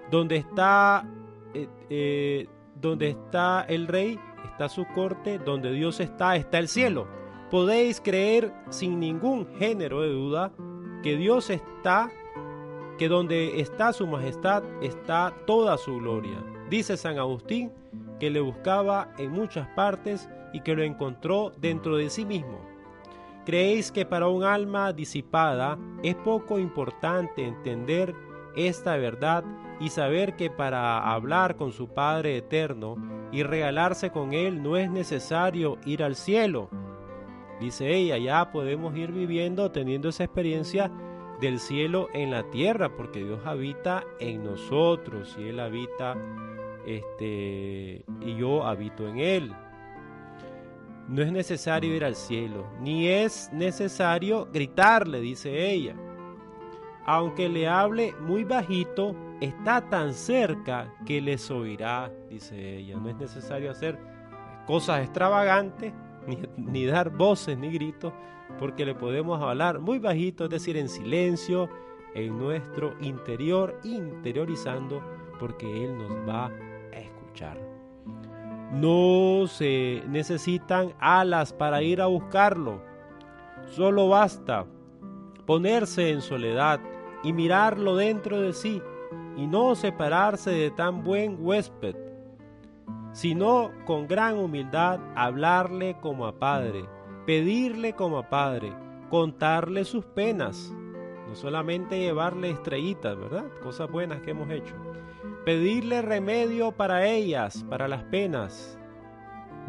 [0.09, 1.05] Donde está...
[1.53, 2.47] Eh, eh,
[2.81, 7.07] donde está el rey, está su corte, donde Dios está, está el cielo.
[7.49, 10.51] Podéis creer sin ningún género de duda
[11.03, 12.11] que Dios está,
[12.97, 16.43] que donde está su majestad está toda su gloria.
[16.69, 17.71] Dice San Agustín
[18.19, 22.59] que le buscaba en muchas partes y que lo encontró dentro de sí mismo.
[23.45, 28.13] ¿Creéis que para un alma disipada es poco importante entender
[28.57, 29.43] esta verdad
[29.79, 32.95] y saber que para hablar con su Padre eterno
[33.31, 36.69] y regalarse con Él no es necesario ir al cielo?
[37.59, 40.91] Dice ella, ya podemos ir viviendo, teniendo esa experiencia
[41.39, 46.15] del cielo en la tierra, porque Dios habita en nosotros y Él habita,
[46.85, 49.53] este, y yo habito en Él.
[51.07, 55.95] No es necesario ir al cielo, ni es necesario gritarle, dice ella.
[57.07, 62.97] Aunque le hable muy bajito, está tan cerca que les oirá, dice ella.
[62.97, 63.97] No es necesario hacer
[64.65, 65.93] cosas extravagantes,
[66.27, 68.11] ni, ni dar voces ni gritos,
[68.59, 71.69] porque le podemos hablar muy bajito, es decir, en silencio,
[72.13, 75.01] en nuestro interior, interiorizando,
[75.39, 76.47] porque Él nos va
[76.93, 77.57] a escuchar.
[78.73, 82.81] No se necesitan alas para ir a buscarlo.
[83.67, 84.65] Solo basta
[85.45, 86.81] ponerse en soledad
[87.23, 88.81] y mirarlo dentro de sí
[89.35, 91.95] y no separarse de tan buen huésped,
[93.11, 96.85] sino con gran humildad hablarle como a padre,
[97.25, 98.73] pedirle como a padre,
[99.09, 100.73] contarle sus penas,
[101.27, 103.45] no solamente llevarle estrellitas, ¿verdad?
[103.61, 104.75] Cosas buenas que hemos hecho
[105.47, 108.77] pedirle remedio para ellas, para las penas.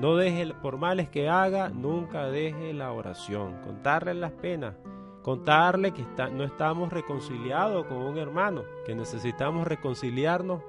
[0.01, 3.61] No deje, por males que haga, nunca deje la oración.
[3.63, 4.75] Contarle las penas,
[5.23, 10.63] contarle que no estamos reconciliados con un hermano, que necesitamos reconciliarnos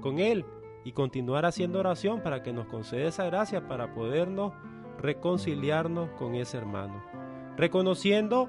[0.00, 0.44] con él
[0.84, 4.52] y continuar haciendo oración para que nos conceda esa gracia para podernos
[4.98, 7.02] reconciliarnos con ese hermano.
[7.56, 8.48] Reconociendo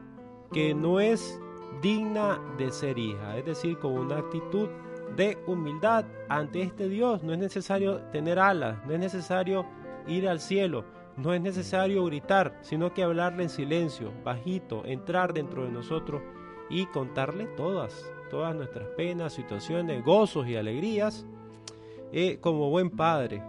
[0.51, 1.39] que no es
[1.81, 4.69] digna de ser hija, es decir, con una actitud
[5.15, 7.23] de humildad ante este Dios.
[7.23, 9.65] No es necesario tener alas, no es necesario
[10.07, 10.85] ir al cielo,
[11.17, 16.21] no es necesario gritar, sino que hablarle en silencio, bajito, entrar dentro de nosotros
[16.69, 21.25] y contarle todas, todas nuestras penas, situaciones, gozos y alegrías,
[22.11, 23.43] eh, como buen padre,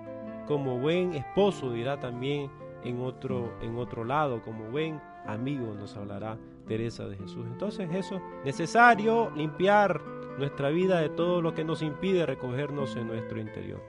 [0.47, 2.51] como buen esposo, dirá también
[2.85, 6.37] en otro, en otro lado, como buen amigo nos hablará
[6.67, 7.47] Teresa de Jesús.
[7.47, 10.01] Entonces eso, necesario limpiar
[10.39, 13.83] nuestra vida de todo lo que nos impide recogernos en nuestro interior.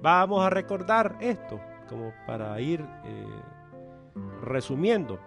[0.00, 3.26] Vamos a recordar esto como para ir eh,
[4.42, 5.18] resumiendo.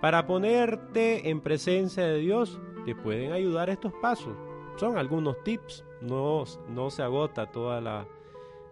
[0.00, 4.34] Para ponerte en presencia de Dios te pueden ayudar estos pasos.
[4.76, 8.06] Son algunos tips, no, no se agota toda la,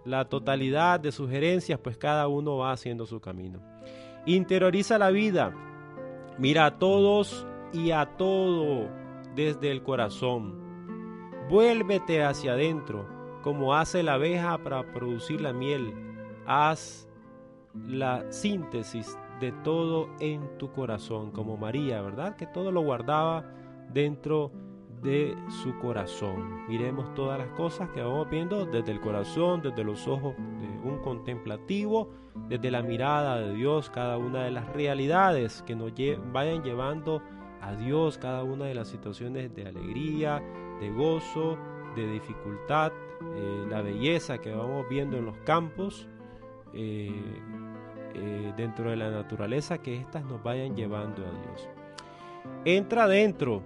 [0.04, 3.60] la totalidad de sugerencias, pues cada uno va haciendo su camino.
[4.24, 5.54] Interioriza la vida,
[6.38, 8.88] mira a todos y a todo
[9.34, 10.68] desde el corazón
[11.48, 13.06] Vuélvete hacia adentro,
[13.42, 15.94] como hace la abeja para producir la miel.
[16.46, 17.07] Haz
[17.86, 22.36] la síntesis de todo en tu corazón, como María, ¿verdad?
[22.36, 23.44] Que todo lo guardaba
[23.92, 24.50] dentro
[25.02, 26.66] de su corazón.
[26.66, 30.98] Miremos todas las cosas que vamos viendo desde el corazón, desde los ojos de un
[31.02, 32.10] contemplativo,
[32.48, 35.92] desde la mirada de Dios, cada una de las realidades que nos
[36.32, 37.22] vayan llevando
[37.60, 40.42] a Dios, cada una de las situaciones de alegría,
[40.80, 41.58] de gozo,
[41.94, 42.92] de dificultad,
[43.34, 46.08] eh, la belleza que vamos viendo en los campos,
[46.72, 47.12] eh,
[48.14, 51.68] eh, dentro de la naturaleza, que éstas nos vayan llevando a Dios.
[52.64, 53.62] Entra adentro,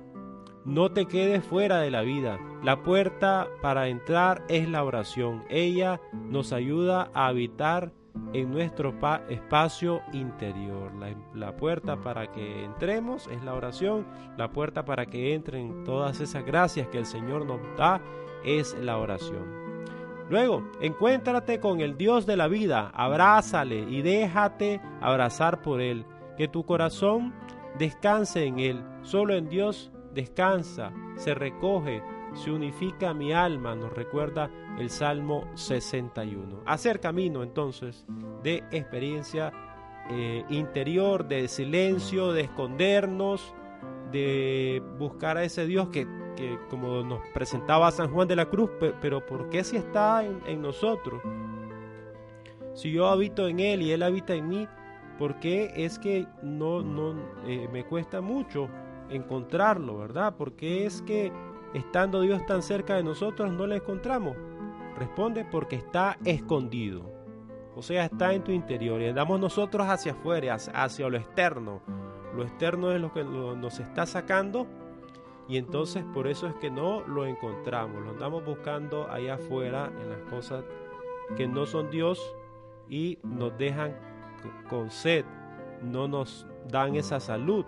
[0.64, 2.38] no te quedes fuera de la vida.
[2.62, 5.42] La puerta para entrar es la oración.
[5.48, 7.92] Ella nos ayuda a habitar
[8.32, 8.94] en nuestro
[9.28, 10.92] espacio interior.
[11.34, 16.44] La, puerta para que entremos es la oración, la puerta para que entren todas esas
[16.44, 18.00] gracias que el Señor nos da
[18.44, 19.61] es la oración.
[20.30, 26.06] Luego, encuéntrate con el Dios de la vida, abrázale y déjate abrazar por Él,
[26.36, 27.34] que tu corazón
[27.78, 32.02] descanse en Él, solo en Dios descansa, se recoge,
[32.34, 36.62] se unifica mi alma, nos recuerda el Salmo 61.
[36.66, 38.06] Hacer camino entonces
[38.42, 39.52] de experiencia
[40.10, 43.54] eh, interior, de silencio, de escondernos,
[44.10, 46.06] de buscar a ese Dios que,
[46.70, 48.70] como nos presentaba San Juan de la Cruz,
[49.00, 51.22] pero, ¿por qué si está en, nosotros?
[52.74, 54.68] Si yo habito en Él y Él habita en mí,
[55.18, 56.80] ¿por qué es que no,
[57.46, 58.68] eh, me cuesta mucho
[59.10, 60.34] encontrarlo, verdad?
[60.36, 61.32] Porque es que
[61.74, 64.36] estando Dios tan cerca de nosotros no le encontramos.
[64.98, 67.10] Responde porque está escondido.
[67.74, 71.80] O sea, está en tu interior y andamos nosotros hacia afuera, hacia lo externo.
[72.34, 74.66] Lo externo es lo que nos está sacando
[75.48, 78.02] y entonces por eso es que no lo encontramos.
[78.02, 80.64] Lo andamos buscando allá afuera en las cosas
[81.36, 82.34] que no son Dios
[82.88, 83.96] y nos dejan
[84.68, 85.24] con sed,
[85.82, 87.64] no nos dan esa salud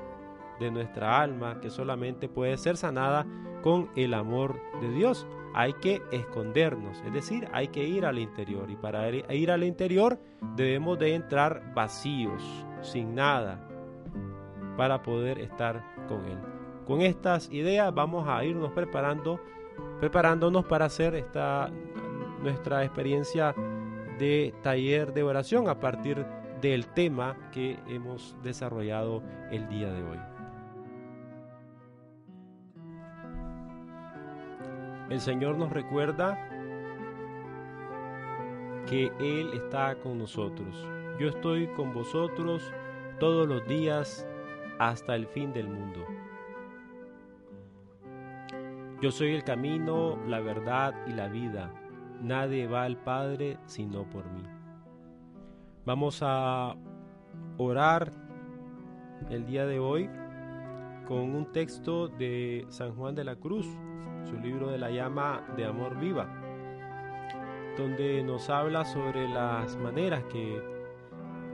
[0.61, 3.27] de nuestra alma que solamente puede ser sanada
[3.63, 5.27] con el amor de Dios.
[5.55, 10.19] Hay que escondernos, es decir, hay que ir al interior y para ir al interior
[10.57, 12.43] debemos de entrar vacíos,
[12.83, 13.69] sin nada,
[14.77, 16.54] para poder estar con Él.
[16.87, 19.41] Con estas ideas vamos a irnos preparando,
[20.01, 21.71] preparándonos para hacer esta
[22.43, 23.55] nuestra experiencia
[24.19, 26.27] de taller de oración a partir
[26.61, 30.19] del tema que hemos desarrollado el día de hoy.
[35.09, 36.39] El Señor nos recuerda
[38.87, 40.87] que Él está con nosotros.
[41.19, 42.73] Yo estoy con vosotros
[43.19, 44.27] todos los días
[44.79, 46.05] hasta el fin del mundo.
[49.05, 51.71] Yo soy el camino, la verdad y la vida.
[52.23, 54.43] Nadie va al Padre sino por mí.
[55.85, 56.75] Vamos a
[57.59, 58.13] orar
[59.29, 60.09] el día de hoy
[61.07, 63.67] con un texto de San Juan de la Cruz,
[64.25, 66.27] su libro de la llama de amor viva,
[67.77, 70.63] donde nos habla sobre las maneras que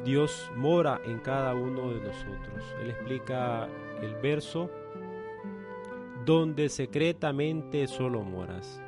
[0.04, 2.76] Dios mora en cada uno de nosotros.
[2.80, 3.66] Él explica
[4.00, 4.70] el verso
[6.30, 8.80] donde secretamente solo moras.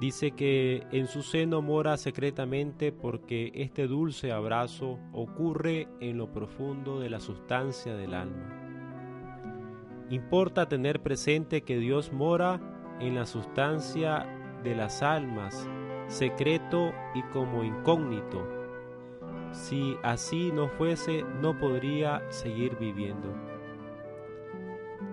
[0.00, 6.98] Dice que en su seno mora secretamente porque este dulce abrazo ocurre en lo profundo
[6.98, 10.06] de la sustancia del alma.
[10.08, 12.58] Importa tener presente que Dios mora
[12.98, 14.26] en la sustancia
[14.64, 15.68] de las almas,
[16.06, 18.48] secreto y como incógnito.
[19.52, 23.47] Si así no fuese, no podría seguir viviendo.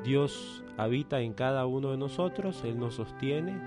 [0.05, 3.57] Dios habita en cada uno de nosotros, Él nos sostiene, eh,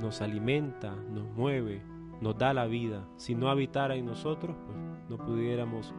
[0.00, 1.82] nos alimenta, nos mueve,
[2.20, 3.08] nos da la vida.
[3.16, 4.78] Si no habitara en nosotros, pues
[5.08, 5.92] no pudiéramos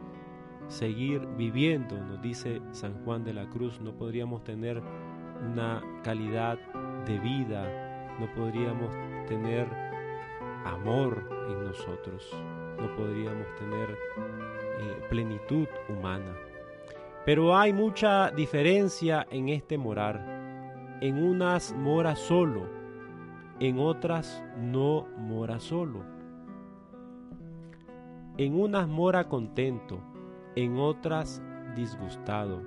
[0.68, 4.82] seguir viviendo, nos dice San Juan de la Cruz, no podríamos tener
[5.52, 6.58] una calidad
[7.04, 8.94] de vida, no podríamos
[9.26, 9.68] tener
[10.64, 12.34] amor en nosotros,
[12.78, 16.34] no podríamos tener eh, plenitud humana.
[17.24, 20.98] Pero hay mucha diferencia en este morar.
[21.00, 22.68] En unas mora solo,
[23.60, 26.02] en otras no mora solo.
[28.36, 30.00] En unas mora contento,
[30.54, 31.42] en otras
[31.74, 32.60] disgustado.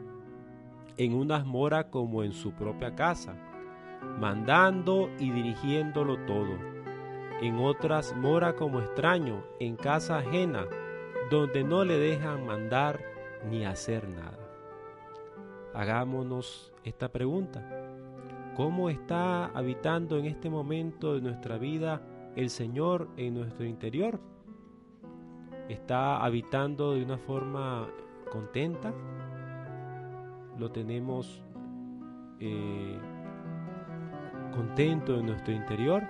[0.98, 3.36] En unas mora como en su propia casa,
[4.20, 6.58] mandando y dirigiéndolo todo.
[7.42, 10.66] En otras mora como extraño, en casa ajena,
[11.30, 13.00] donde no le dejan mandar
[13.48, 14.37] ni hacer nada
[15.78, 17.64] hagámonos esta pregunta.
[18.56, 22.02] ¿Cómo está habitando en este momento de nuestra vida
[22.36, 24.20] el Señor en nuestro interior?
[25.70, 27.88] ¿Está habitando de una forma
[28.32, 28.92] contenta?
[30.58, 31.44] ¿Lo tenemos
[32.40, 32.98] eh,
[34.56, 36.02] contento en nuestro interior?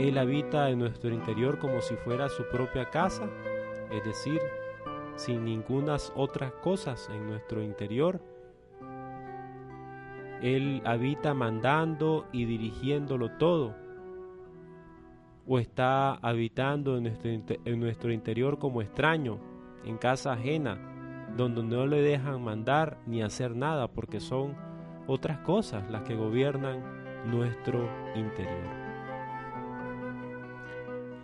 [0.00, 3.28] Él habita en nuestro interior como si fuera su propia casa,
[3.92, 4.40] es decir,
[5.18, 8.20] sin ningunas otras cosas en nuestro interior.
[10.40, 13.74] Él habita mandando y dirigiéndolo todo.
[15.44, 19.40] O está habitando en nuestro, en nuestro interior como extraño,
[19.84, 20.78] en casa ajena,
[21.36, 24.54] donde no le dejan mandar ni hacer nada porque son
[25.08, 26.80] otras cosas las que gobiernan
[27.26, 28.88] nuestro interior.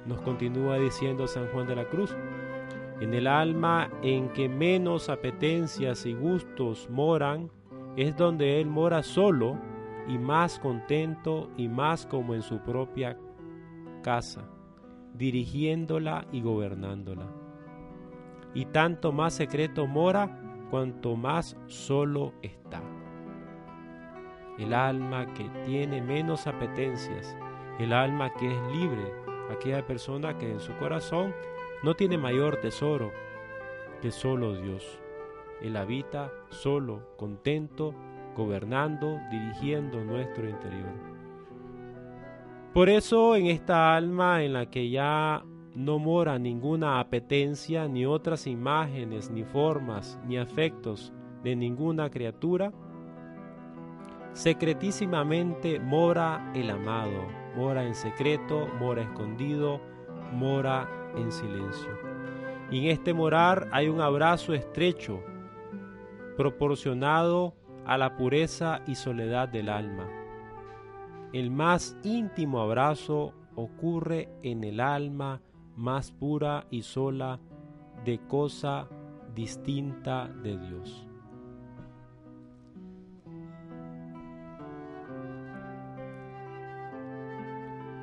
[0.04, 2.14] Nos continúa diciendo San Juan de la Cruz,
[3.00, 7.50] en el alma en que menos apetencias y gustos moran,
[7.96, 9.58] es donde Él mora solo
[10.06, 13.18] y más contento y más como en su propia
[14.02, 14.48] casa,
[15.14, 17.26] dirigiéndola y gobernándola.
[18.54, 20.40] Y tanto más secreto mora
[20.70, 22.82] cuanto más solo está.
[24.58, 27.36] El alma que tiene menos apetencias,
[27.80, 29.12] el alma que es libre,
[29.50, 31.34] aquella persona que en su corazón
[31.84, 33.12] no tiene mayor tesoro
[34.00, 34.98] que solo Dios.
[35.60, 37.94] Él habita solo, contento,
[38.34, 40.90] gobernando, dirigiendo nuestro interior.
[42.72, 45.44] Por eso en esta alma en la que ya
[45.76, 51.12] no mora ninguna apetencia, ni otras imágenes, ni formas, ni afectos
[51.44, 52.72] de ninguna criatura,
[54.34, 57.24] Secretísimamente mora el amado,
[57.54, 59.80] mora en secreto, mora escondido,
[60.32, 61.90] mora en silencio.
[62.70, 65.22] Y en este morar hay un abrazo estrecho,
[66.36, 67.54] proporcionado
[67.84, 70.08] a la pureza y soledad del alma.
[71.32, 75.40] El más íntimo abrazo ocurre en el alma
[75.76, 77.40] más pura y sola
[78.04, 78.88] de cosa
[79.34, 81.06] distinta de Dios.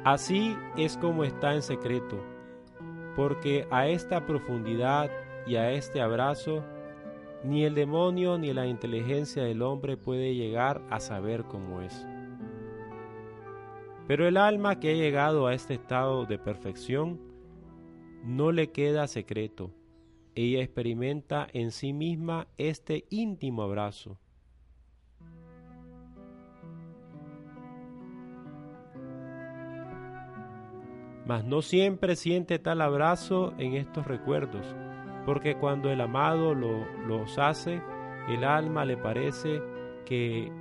[0.03, 2.19] Así es como está en secreto,
[3.15, 5.09] porque a esta profundidad
[5.45, 6.63] y a este abrazo
[7.43, 12.05] ni el demonio ni la inteligencia del hombre puede llegar a saber cómo es.
[14.07, 17.19] Pero el alma que ha llegado a este estado de perfección
[18.23, 19.71] no le queda secreto.
[20.35, 24.20] Ella experimenta en sí misma este íntimo abrazo.
[31.31, 34.75] Mas no siempre siente tal abrazo en estos recuerdos,
[35.25, 37.81] porque cuando el amado lo, los hace,
[38.27, 39.61] el alma le parece
[40.03, 40.51] que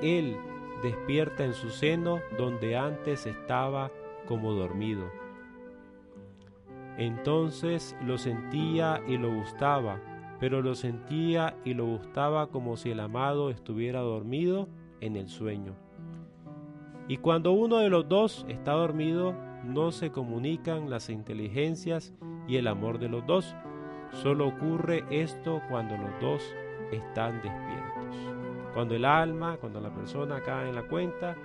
[0.00, 0.36] él
[0.84, 3.90] despierta en su seno donde antes estaba
[4.28, 5.10] como dormido.
[6.96, 10.00] Entonces lo sentía y lo gustaba,
[10.38, 14.68] pero lo sentía y lo gustaba como si el amado estuviera dormido
[15.00, 15.74] en el sueño.
[17.08, 22.12] Y cuando uno de los dos está dormido, no se comunican las inteligencias
[22.46, 23.54] y el amor de los dos.
[24.12, 26.42] Solo ocurre esto cuando los dos
[26.92, 28.16] están despiertos.
[28.74, 31.36] Cuando el alma, cuando la persona cae en la cuenta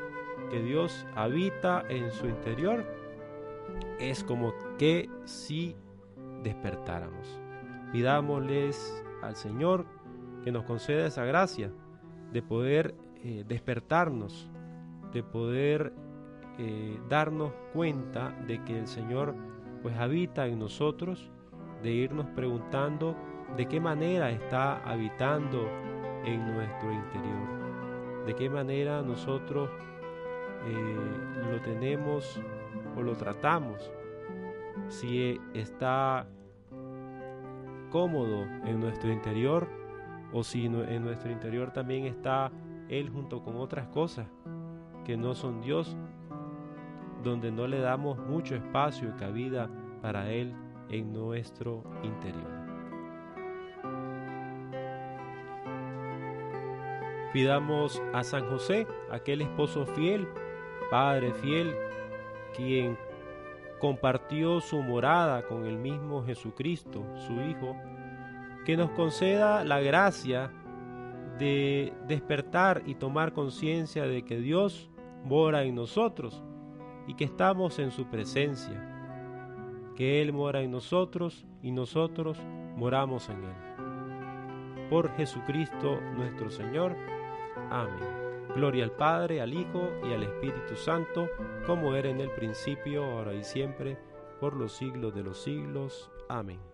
[0.49, 2.85] que Dios habita en su interior,
[3.99, 5.75] es como que si
[6.43, 7.39] despertáramos.
[7.91, 9.85] Pidámosles al Señor
[10.43, 11.71] que nos conceda esa gracia
[12.31, 14.49] de poder eh, despertarnos,
[15.13, 15.93] de poder
[16.57, 19.35] eh, darnos cuenta de que el Señor
[19.81, 21.29] pues habita en nosotros,
[21.81, 23.15] de irnos preguntando
[23.57, 25.67] de qué manera está habitando
[26.23, 29.69] en nuestro interior, de qué manera nosotros
[30.65, 32.39] eh, lo tenemos
[32.95, 33.91] o lo tratamos,
[34.87, 36.25] si está
[37.89, 39.67] cómodo en nuestro interior
[40.31, 42.51] o si en nuestro interior también está
[42.89, 44.27] Él junto con otras cosas
[45.05, 45.95] que no son Dios,
[47.23, 49.69] donde no le damos mucho espacio y cabida
[50.01, 50.53] para Él
[50.89, 52.63] en nuestro interior.
[57.31, 60.27] Pidamos a San José, aquel esposo fiel,
[60.91, 61.75] Padre fiel,
[62.55, 62.95] quien
[63.79, 67.75] compartió su morada con el mismo Jesucristo, su Hijo,
[68.65, 70.51] que nos conceda la gracia
[71.39, 74.91] de despertar y tomar conciencia de que Dios
[75.23, 76.43] mora en nosotros
[77.07, 78.89] y que estamos en su presencia,
[79.95, 82.39] que Él mora en nosotros y nosotros
[82.75, 84.89] moramos en Él.
[84.89, 86.95] Por Jesucristo nuestro Señor.
[87.69, 88.23] Amén.
[88.55, 91.27] Gloria al Padre, al Hijo y al Espíritu Santo,
[91.65, 93.97] como era en el principio, ahora y siempre,
[94.39, 96.11] por los siglos de los siglos.
[96.29, 96.72] Amén.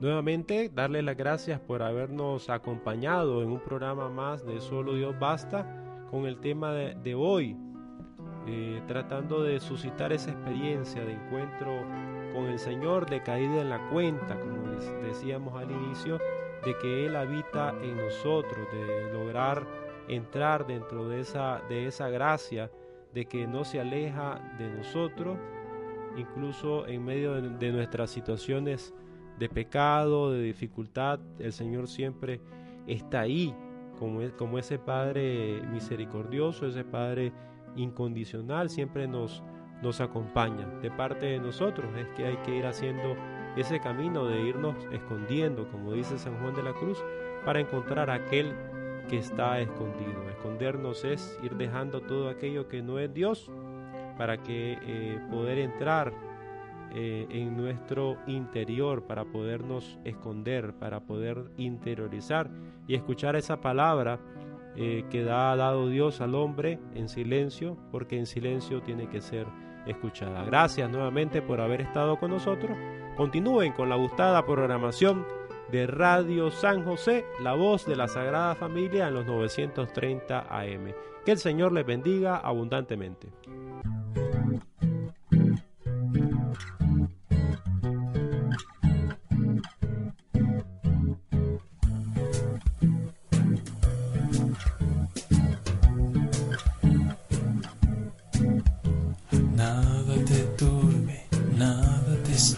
[0.00, 6.06] Nuevamente, darle las gracias por habernos acompañado en un programa más de Solo Dios Basta
[6.10, 7.54] con el tema de, hoy,
[8.46, 11.70] eh, tratando de suscitar esa experiencia de encuentro
[12.32, 14.70] con el Señor de caída en la cuenta, como
[15.02, 16.18] decíamos al inicio,
[16.64, 19.66] de que Él habita en nosotros, de lograr
[20.08, 22.70] entrar dentro de esa, de esa gracia,
[23.12, 25.36] de que no se aleja de nosotros,
[26.16, 28.94] incluso en medio de, nuestras situaciones
[29.40, 32.40] de pecado, de dificultad, el Señor siempre
[32.86, 33.54] está ahí,
[33.98, 37.32] como, como ese Padre misericordioso, ese Padre
[37.74, 39.42] incondicional, siempre nos,
[39.82, 40.66] nos acompaña.
[40.82, 43.16] De parte de nosotros es que hay que ir haciendo
[43.56, 47.02] ese camino de irnos escondiendo, como dice San Juan de la Cruz,
[47.46, 48.54] para encontrar aquel
[49.08, 50.28] que está escondido.
[50.28, 53.50] Escondernos es ir dejando todo aquello que no es Dios
[54.18, 56.12] para que eh, poder entrar
[56.92, 62.50] eh, en nuestro interior, para podernos esconder, para poder interiorizar
[62.86, 64.20] y escuchar esa palabra
[64.76, 69.20] eh, que da, ha dado Dios al hombre en silencio, porque en silencio tiene que
[69.20, 69.46] ser
[69.86, 70.44] escuchada.
[70.44, 72.76] Gracias nuevamente por haber estado con nosotros.
[73.16, 75.24] Continúen con la gustada programación
[75.70, 80.92] de Radio San José, la voz de la Sagrada Familia en los 930 AM.
[81.24, 83.28] Que el Señor les bendiga abundantemente.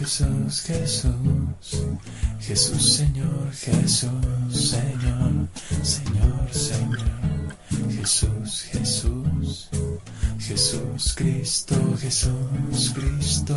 [0.00, 1.12] Jesús, Jesús,
[2.40, 4.10] Jesús, Señor, Jesús,
[4.50, 5.46] Señor,
[5.82, 7.56] Señor, Señor,
[7.90, 9.68] Jesús, Jesús,
[10.38, 13.56] Jesús, Cristo, Jesús, Cristo,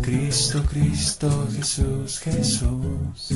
[0.00, 3.34] Cristo, Cristo, Jesús, Jesús,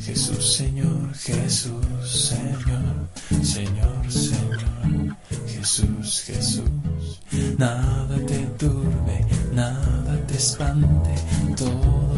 [0.00, 7.20] Jesús, Señor, Jesús, Señor, Señor, Señor, Jesús, Jesús,
[7.58, 11.14] nada te turbe, nada te espante,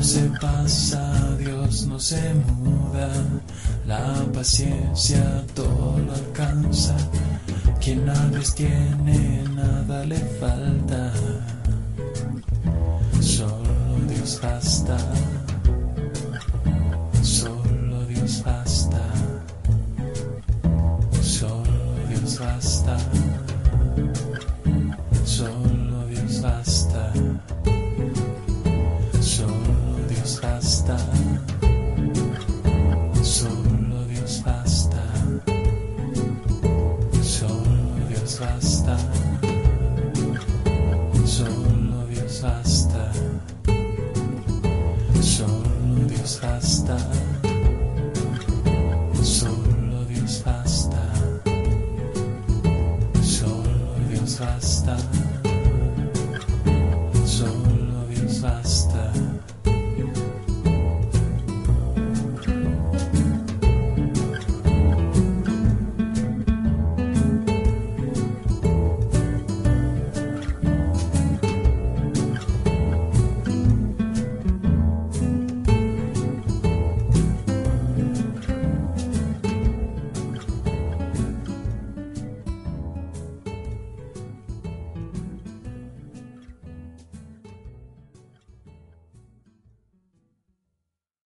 [0.03, 3.09] todo se pasa, Dios no se muda,
[3.87, 6.97] la paciencia todo lo alcanza,
[7.81, 11.13] quien a Dios tiene, nada le falta,
[13.21, 14.97] solo Dios basta.